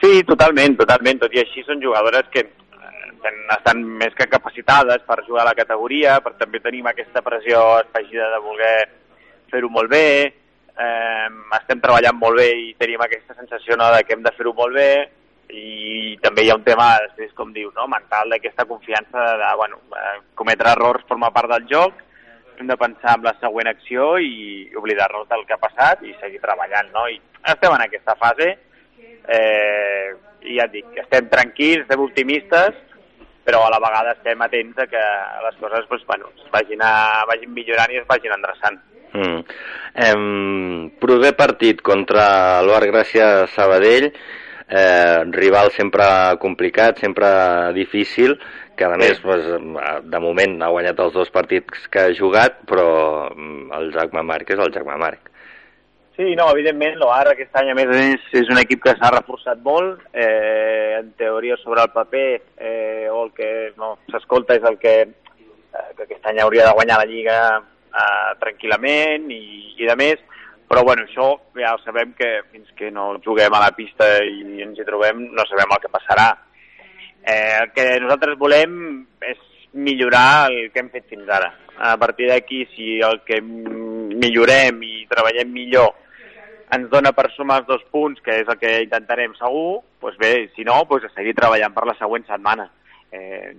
[0.00, 1.20] Sí, totalment, totalment.
[1.20, 5.58] Tot i així són jugadores que eh, estan més que capacitades per jugar a la
[5.58, 8.76] categoria, però també tenim aquesta pressió afegida de voler
[9.52, 10.06] fer-ho molt bé,
[10.78, 14.54] eh, estem treballant molt bé i tenim aquesta sensació no, de que hem de fer-ho
[14.56, 14.90] molt bé
[15.48, 19.52] i també hi ha un tema, després, com dius, no, mental d'aquesta confiança de, de
[19.56, 22.02] bueno, eh, cometre errors forma part del joc,
[22.58, 26.42] hem de pensar en la següent acció i oblidar-nos del que ha passat i seguir
[26.42, 27.06] treballant, no?
[27.08, 27.20] I
[27.52, 28.50] estem en aquesta fase,
[29.28, 30.10] eh,
[30.42, 32.76] i ja et dic, estem tranquils, estem optimistes,
[33.48, 35.02] però a la vegada estem atents a que
[35.46, 38.76] les coses doncs, bueno, es vagin, a, vagin millorant i es vagin endreçant.
[39.12, 39.40] Mm.
[40.08, 44.12] Em, proper partit contra l'Oar Gràcia Sabadell,
[44.68, 46.04] eh, rival sempre
[46.40, 47.28] complicat, sempre
[47.74, 48.36] difícil,
[48.78, 49.46] que a més pues,
[50.04, 52.86] de moment ha guanyat els dos partits que ha jugat, però
[53.32, 55.32] mm, el Jaume Marc és el Jaume Marc.
[56.18, 59.60] Sí, no, evidentment, l'Oar aquest any a més és, és un equip que s'ha reforçat
[59.62, 64.78] molt, eh, en teoria sobre el paper, eh, o el que no, s'escolta és el
[64.82, 67.38] que, eh, que aquest any hauria de guanyar la Lliga
[67.88, 69.44] eh, tranquil·lament i,
[69.78, 70.24] i de més,
[70.68, 74.76] Però bueno, això ja sabem que fins que no juguem a la pista i ens
[74.76, 76.26] hi trobem no sabem el que passarà.
[77.24, 78.74] Eh, el que nosaltres volem
[79.24, 79.40] és
[79.72, 81.48] millorar el que hem fet fins ara.
[81.78, 85.94] A partir d'aquí, si el que millorem i treballem millor
[86.76, 90.32] ens dona per sumar els dos punts, que és el que intentarem segur, doncs bé,
[90.52, 92.68] si no, doncs a seguir treballant per la següent setmana.
[93.08, 93.54] Eh,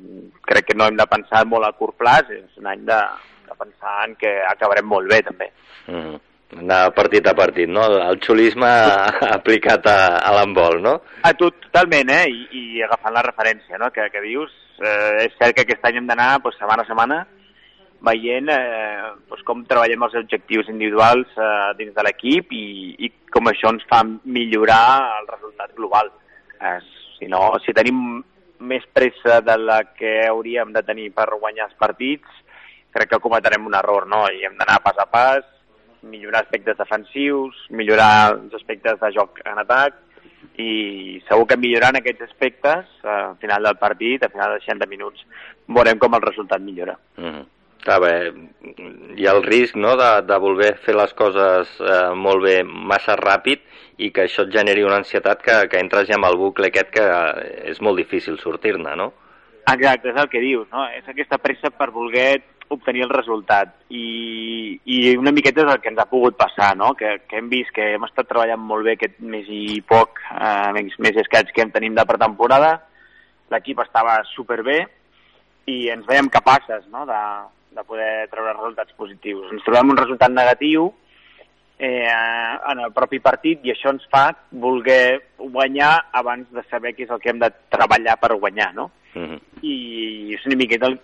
[0.46, 3.00] crec que no hem de pensar molt a curt plaç, és un any de,
[3.50, 5.50] de pensar en que acabarem molt bé també.
[5.88, 6.20] Mm.
[6.60, 7.84] Anar partit a partit, no?
[8.02, 8.70] El xulisme
[9.38, 10.95] aplicat a, a l'handbol, no?
[11.28, 12.24] A tu, totalment, eh?
[12.30, 13.91] I, I agafant la referència no?
[13.93, 17.20] que, que dius, eh, és cert que aquest any hem d'anar doncs, setmana a setmana
[18.06, 22.66] veient eh, doncs, com treballem els objectius individuals eh, dins de l'equip i,
[23.06, 26.12] i com això ens fa millorar el resultat global.
[26.60, 26.78] Eh,
[27.18, 28.24] si, no, si tenim
[28.60, 32.28] més pressa de la que hauríem de tenir per guanyar els partits,
[32.94, 34.26] crec que cometrem un error, no?
[34.30, 35.46] I hem d'anar pas a pas,
[36.02, 40.00] millorar aspectes defensius, millorar els aspectes de joc en atac,
[40.60, 44.90] i segur que millorant aquests aspectes, eh, al final del partit, al final de 60
[44.92, 45.24] minuts,
[45.68, 46.98] veurem com el resultat millora.
[47.18, 47.46] Mm -hmm.
[47.80, 48.34] Està bé.
[49.16, 53.16] Hi ha el risc no, de, de voler fer les coses eh, molt bé massa
[53.16, 53.60] ràpid
[53.98, 56.90] i que això et generi una ansietat que, que entres ja amb el bucle aquest
[56.90, 57.06] que
[57.72, 59.14] és molt difícil sortir-ne, no?
[59.72, 60.86] Exacte, és el que dius, no?
[60.98, 65.90] És aquesta pressa per voler obtenir el resultat i, i una miqueta és el que
[65.92, 66.94] ens ha pogut passar, no?
[66.98, 70.70] que, que hem vist que hem estat treballant molt bé aquest mes i poc, eh,
[70.78, 72.76] més, més escats que hem tenim de pretemporada,
[73.50, 74.84] l'equip estava superbé
[75.70, 77.06] i ens veiem capaces no?
[77.10, 77.22] de,
[77.76, 79.50] de poder treure resultats positius.
[79.54, 80.92] Ens trobem un resultat negatiu
[81.80, 87.08] eh, en el propi partit i això ens fa voler guanyar abans de saber què
[87.08, 88.92] és el que hem de treballar per guanyar, no?
[89.14, 89.39] Mm -hmm.
[89.62, 90.99] I és una miqueta el,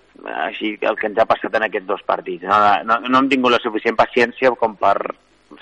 [0.47, 2.43] així el que ens ha passat en aquests dos partits.
[2.43, 4.97] No, no, no hem tingut la suficient paciència com per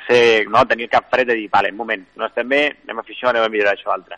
[0.07, 3.03] ser, no, tenir cap fred de dir, vale, un moment, no estem bé, anem a
[3.03, 4.17] fer això, anem a millorar això altre.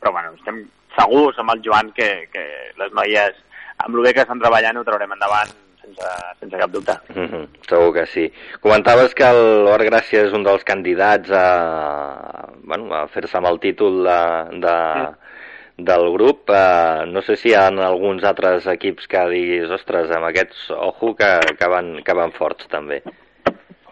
[0.00, 0.64] Però bueno, estem
[0.98, 3.34] segurs amb el Joan que, que les noies,
[3.78, 6.08] amb el bé que estan treballant, ho traurem endavant sense,
[6.40, 6.98] sense cap dubte.
[7.14, 8.32] Mm -hmm, segur que sí.
[8.60, 14.04] Comentaves que l'Or Gràcia és un dels candidats a, bueno, a fer-se amb el títol
[14.04, 14.20] de,
[14.60, 15.34] de, sí
[15.76, 16.50] del grup.
[16.50, 21.14] Eh, no sé si hi ha alguns altres equips que diguis, ostres, amb aquests, ojo,
[21.18, 23.02] que, que, van, que van forts també.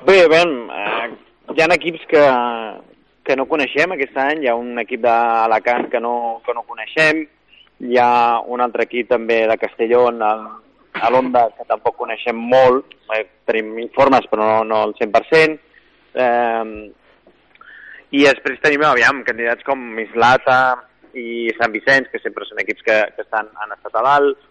[0.04, 1.06] Bé, bé, eh,
[1.54, 2.24] hi ha equips que,
[3.24, 7.24] que no coneixem aquest any, hi ha un equip d'Alacant que no, que no coneixem,
[7.84, 10.06] hi ha un altre equip també de Castelló,
[10.94, 15.56] a l'Onda, que tampoc coneixem molt, eh, tenim informes però no, no el 100%,
[16.14, 16.90] eh,
[18.14, 20.58] i després tenim, aviam, candidats com Mislata,
[21.18, 24.44] i Sant Vicenç, que sempre són equips que, que estan, han estat a dalt.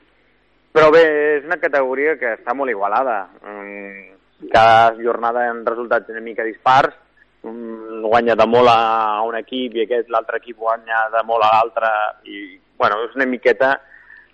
[0.73, 1.03] Però bé,
[1.37, 3.27] és una categoria que està molt igualada.
[3.45, 6.95] Mm, cada jornada en resultats una mica dispars,
[7.43, 11.51] mm, guanya de molt a un equip i aquest l'altre equip guanya de molt a
[11.53, 11.91] l'altre
[12.25, 13.75] i, bueno, és una miqueta...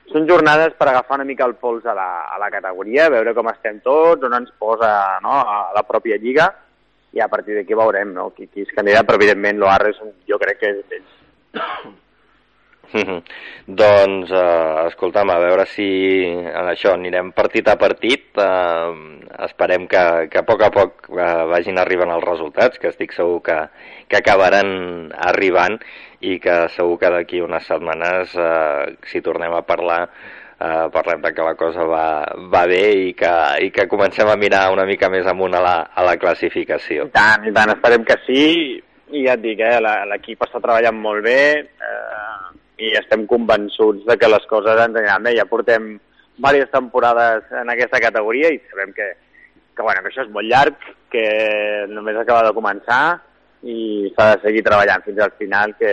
[0.09, 3.45] Són jornades per agafar una mica el pols a la, a la categoria, veure com
[3.51, 6.47] estem tots, on ens posa no, a la pròpia lliga
[7.13, 10.63] i a partir d'aquí veurem no, qui, qui és candidat, però evidentment l'Oarres jo crec
[10.63, 11.59] que és, és.
[12.91, 15.87] Doncs, eh, escolta'm, a veure si
[16.25, 18.31] en això anirem partit a partit.
[18.39, 23.13] Eh, esperem que, que a poc a poc eh, vagin arribant els resultats, que estic
[23.15, 23.59] segur que,
[24.09, 25.79] que acabaran arribant
[26.25, 30.01] i que segur que d'aquí unes setmanes, eh, si tornem a parlar,
[30.59, 32.05] eh, parlem de que la cosa va,
[32.51, 33.33] va bé i que,
[33.63, 37.07] i que comencem a mirar una mica més amunt a la, a la classificació.
[37.07, 38.45] I tant, i tant, esperem que sí,
[39.09, 39.79] i ja et dic, eh,
[40.11, 42.49] l'equip està treballant molt bé, eh,
[42.79, 45.35] i estem convençuts de que les coses ens aniran bé.
[45.37, 45.97] Ja portem
[46.39, 49.09] diverses temporades en aquesta categoria i sabem que,
[49.75, 51.25] que, bueno, que això és molt llarg, que
[51.91, 53.03] només acaba de començar
[53.67, 55.91] i s'ha de seguir treballant fins al final, que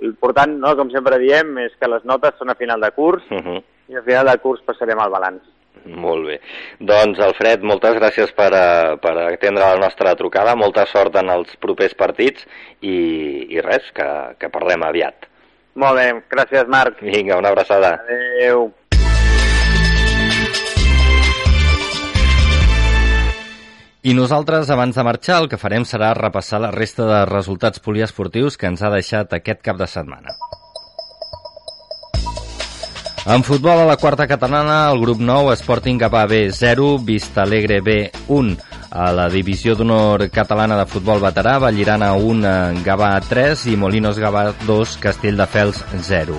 [0.00, 3.42] l'important, no, com sempre diem, és que les notes són a final de curs uh
[3.42, 3.60] -huh.
[3.88, 5.42] i al final de curs passarem al balanç.
[5.84, 6.40] Molt bé.
[6.78, 11.54] Doncs, Alfred, moltes gràcies per, uh, per atendre la nostra trucada, molta sort en els
[11.56, 12.46] propers partits
[12.80, 12.96] i,
[13.50, 15.28] i res, que, que parlem aviat.
[15.74, 17.02] Molt bé, gràcies Marc.
[17.02, 17.96] Vinga, una abraçada.
[18.04, 18.70] Adéu.
[24.04, 28.58] I nosaltres, abans de marxar, el que farem serà repassar la resta de resultats poliesportius
[28.60, 30.36] que ens ha deixat aquest cap de setmana.
[33.24, 37.80] En futbol a la quarta catalana, el grup 9, Sporting Gavà B 0, Vista Alegre
[37.80, 38.58] B 1.
[38.94, 44.52] A la divisió d'honor catalana de futbol veterà, Vallirana 1, Gavà 3 i Molinos Gavà
[44.68, 46.38] 2, Castelldefels 0.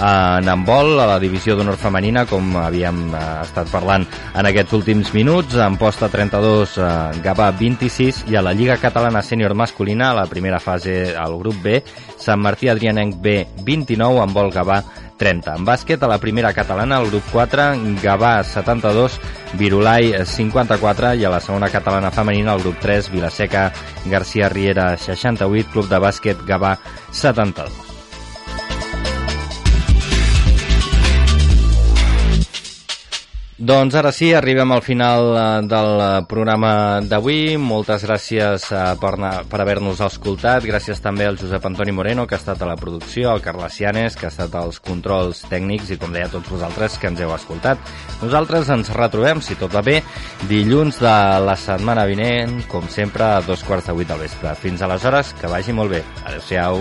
[0.00, 5.10] en handbol, a la divisió d'honor femenina, com havíem eh, estat parlant en aquests últims
[5.12, 10.22] minuts, en posta 32, eh, Gavà 26, i a la Lliga Catalana Sènior Masculina, a
[10.22, 11.82] la primera fase, al grup B,
[12.16, 14.80] Sant Martí Adrianenc B 29, handbol Gavà
[15.20, 15.54] 30.
[15.60, 17.68] En bàsquet, a la primera catalana, el grup 4,
[18.00, 19.20] Gavà 72,
[19.60, 23.68] Virulai 54 i a la segona catalana femenina, el grup 3, Vilaseca
[24.06, 26.78] García Riera 68, Club de bàsquet Gavà
[27.12, 27.89] 72.
[33.60, 37.58] Doncs ara sí, arribem al final eh, del eh, programa d'avui.
[37.60, 39.10] Moltes gràcies eh, per,
[39.52, 40.64] per haver-nos escoltat.
[40.64, 44.16] Gràcies també al Josep Antoni Moreno, que ha estat a la producció, al Carles Cianes,
[44.16, 47.36] que ha estat als controls tècnics, i com deia a tots vosaltres que ens heu
[47.36, 47.84] escoltat.
[48.22, 49.98] Nosaltres ens retrobem, si tot va bé,
[50.48, 54.56] dilluns de la setmana vinent, com sempre, a dos quarts de vuit del vespre.
[54.56, 56.06] Fins aleshores, que vagi molt bé.
[56.24, 56.80] Adéu-siau.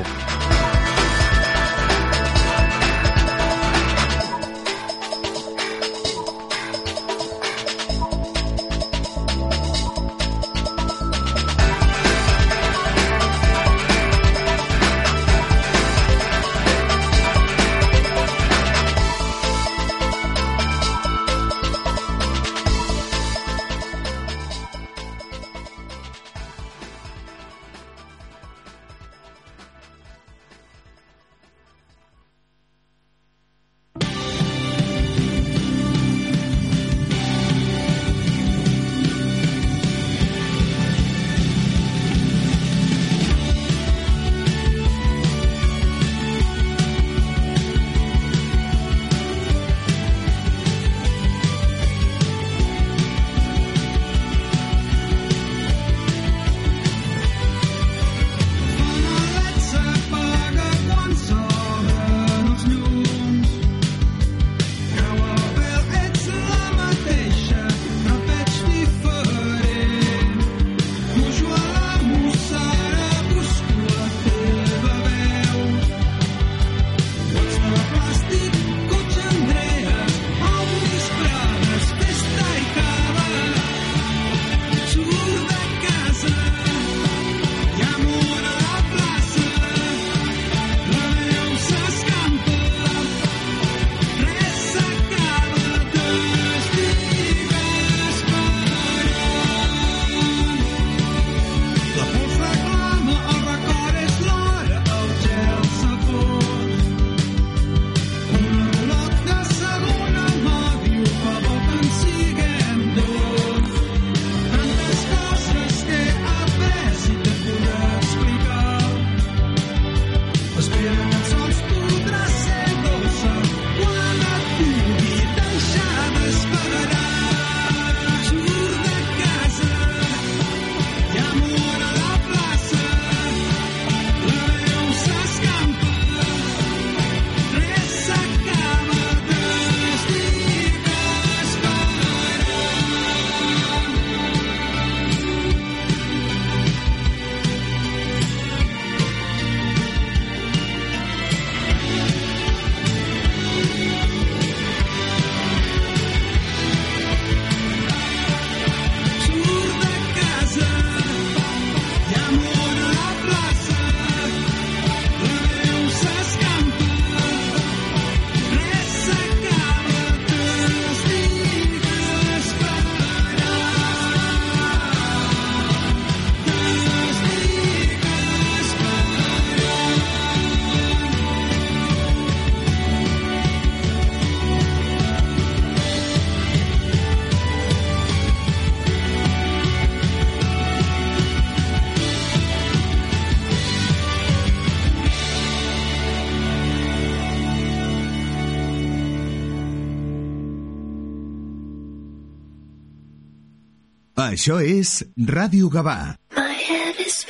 [204.30, 206.20] Això és Ràdio Gavà.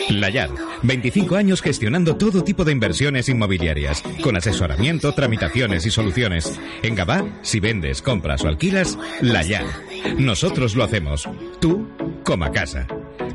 [0.09, 0.49] La Yar,
[0.83, 6.59] 25 años gestionando todo tipo de inversiones inmobiliarias, con asesoramiento, tramitaciones y soluciones.
[6.83, 9.63] En Gabá, si vendes, compras o alquilas, La Yar.
[10.17, 11.29] Nosotros lo hacemos.
[11.61, 11.87] Tú,
[12.25, 12.85] como a casa.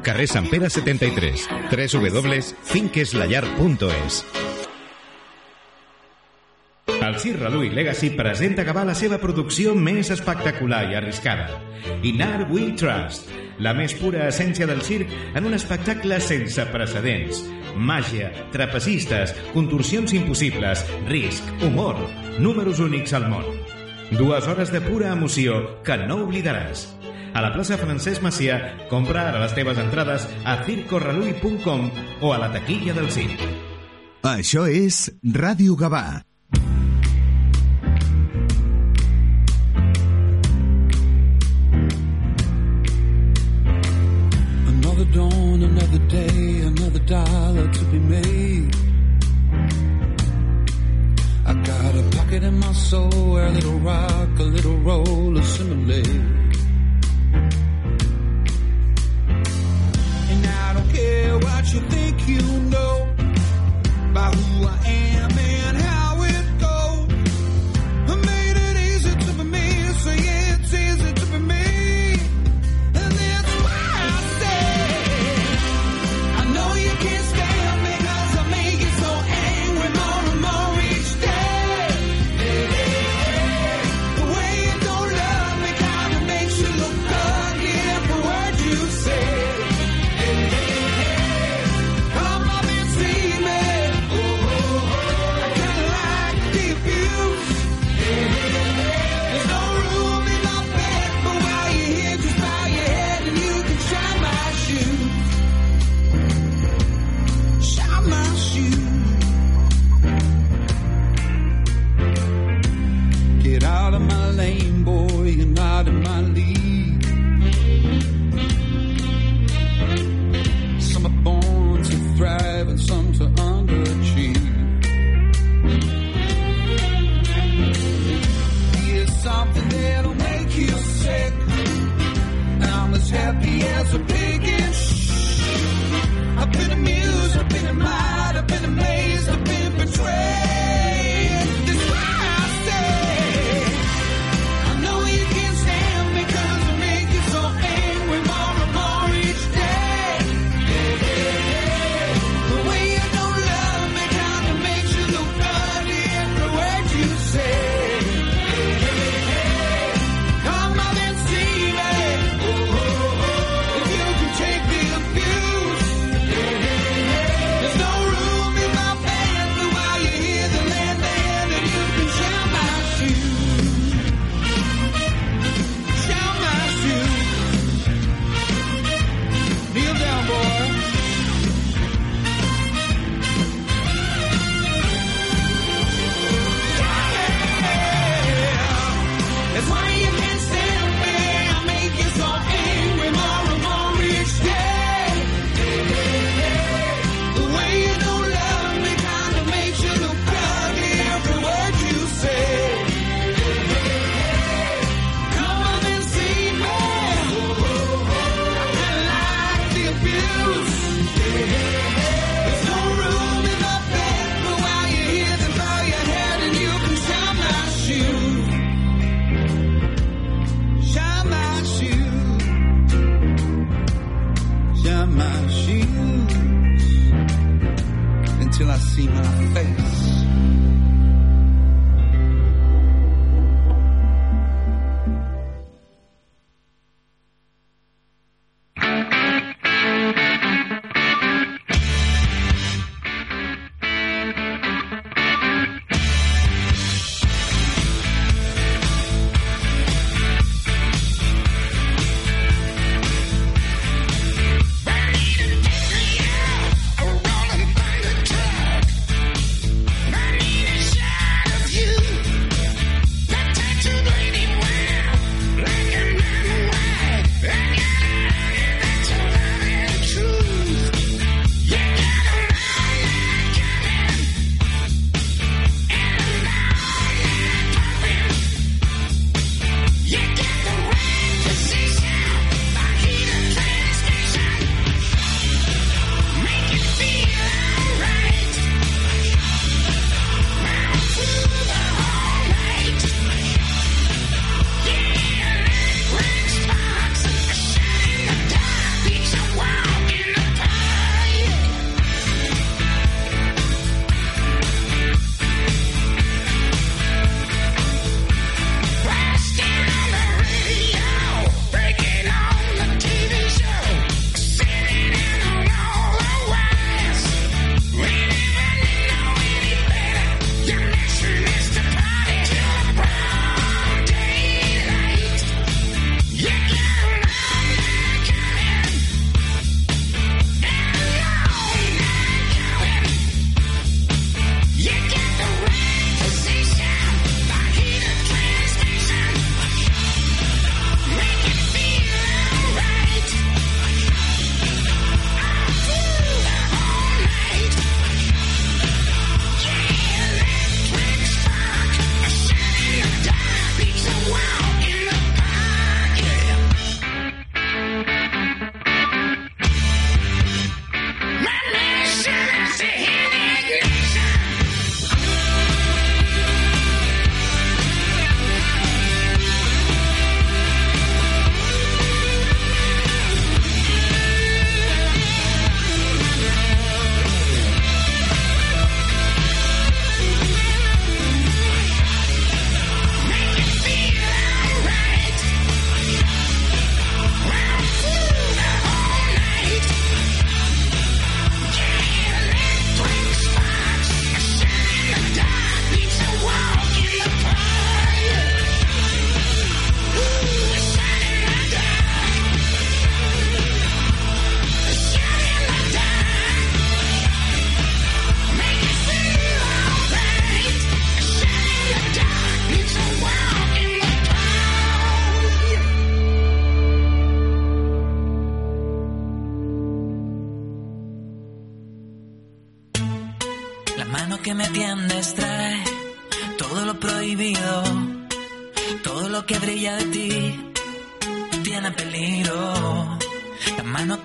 [0.02, 4.26] Carrer Sant Pere 73, www.finqueslayar.es.
[6.86, 11.48] El Circ Louis Legacy presenta a Gavà la seva producció més espectacular i arriscada.
[12.02, 13.28] In Art We Trust,
[13.58, 17.44] la més pura essència del circ en un espectacle sense precedents.
[17.74, 21.98] Màgia, trapecistes, contorsions impossibles, risc, humor,
[22.38, 23.46] números únics al món.
[24.14, 26.86] Dues hores de pura emoció que no oblidaràs.
[27.34, 28.58] A la plaça Francesc Macià,
[28.90, 31.88] compra ara les teves entrades a circorrelui.com
[32.22, 33.42] o a la taquilla del circ.
[34.24, 36.22] Això és Ràdio Gavà,
[45.14, 48.74] dawn, another day, another dollar to be made.
[51.46, 56.08] I got a pocket in my soul where a little rock, a little roll assimilate.
[60.32, 62.42] And I don't care what you think you
[62.74, 63.14] know
[64.10, 66.03] about who I am and how.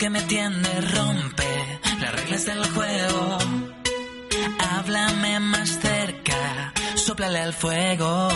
[0.09, 3.37] me tiende, rompe las reglas del juego.
[4.71, 8.29] Háblame más cerca, soplale al fuego.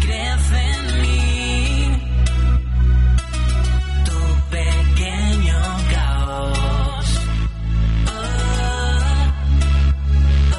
[0.00, 1.98] Crece en mí
[4.04, 4.18] tu
[4.50, 5.60] pequeño
[5.92, 7.06] caos.
[8.06, 8.10] Oh,
[10.52, 10.58] oh, oh,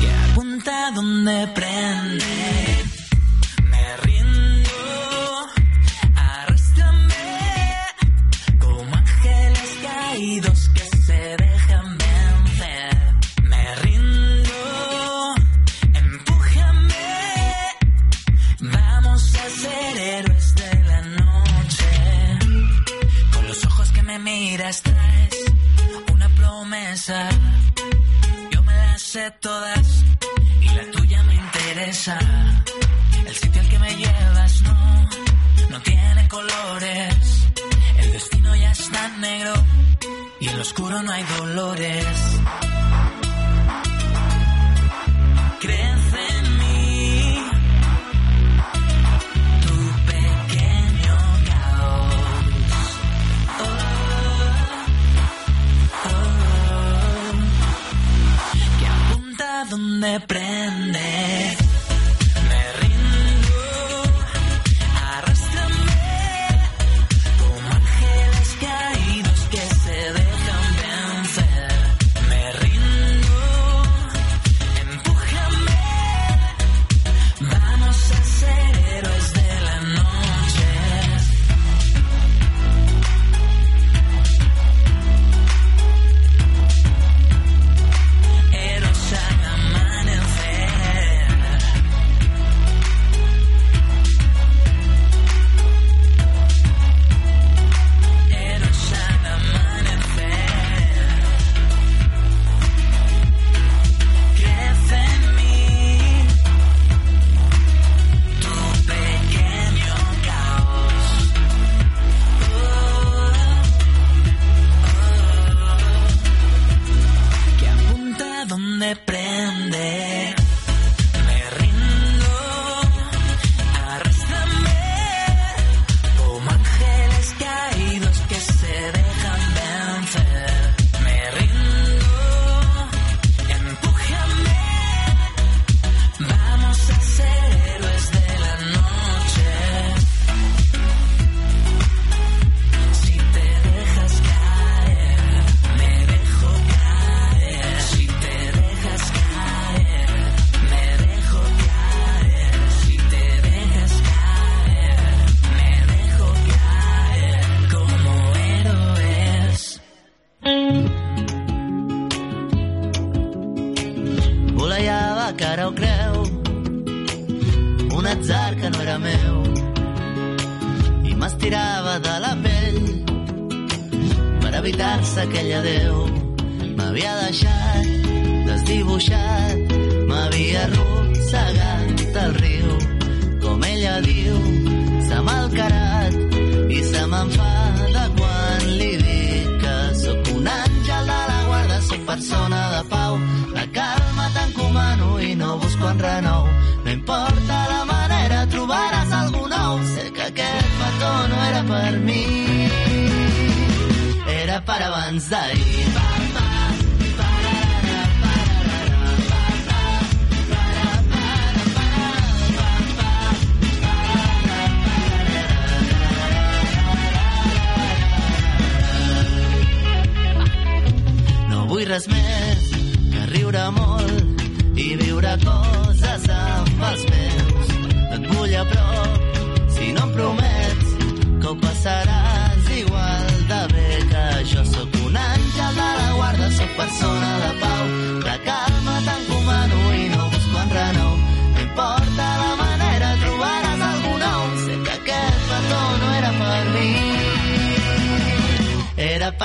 [0.00, 1.71] que apunta donde pre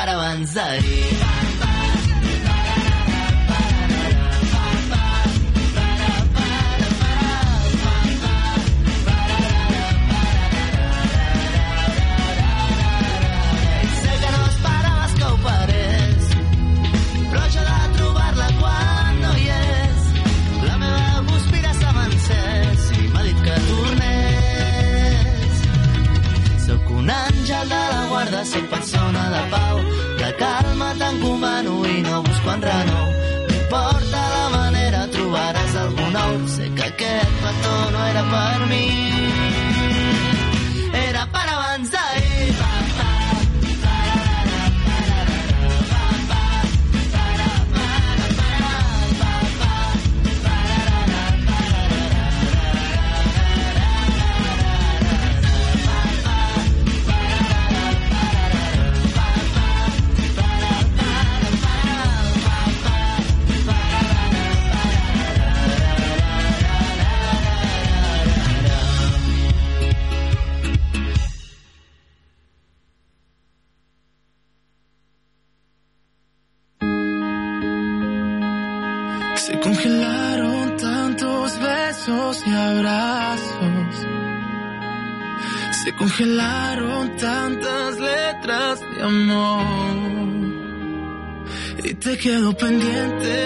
[0.08, 1.08] karavanzari.
[28.48, 29.07] sempre sóc
[37.08, 39.37] ayer, no era para mí.
[92.08, 93.28] Te quedo pendiente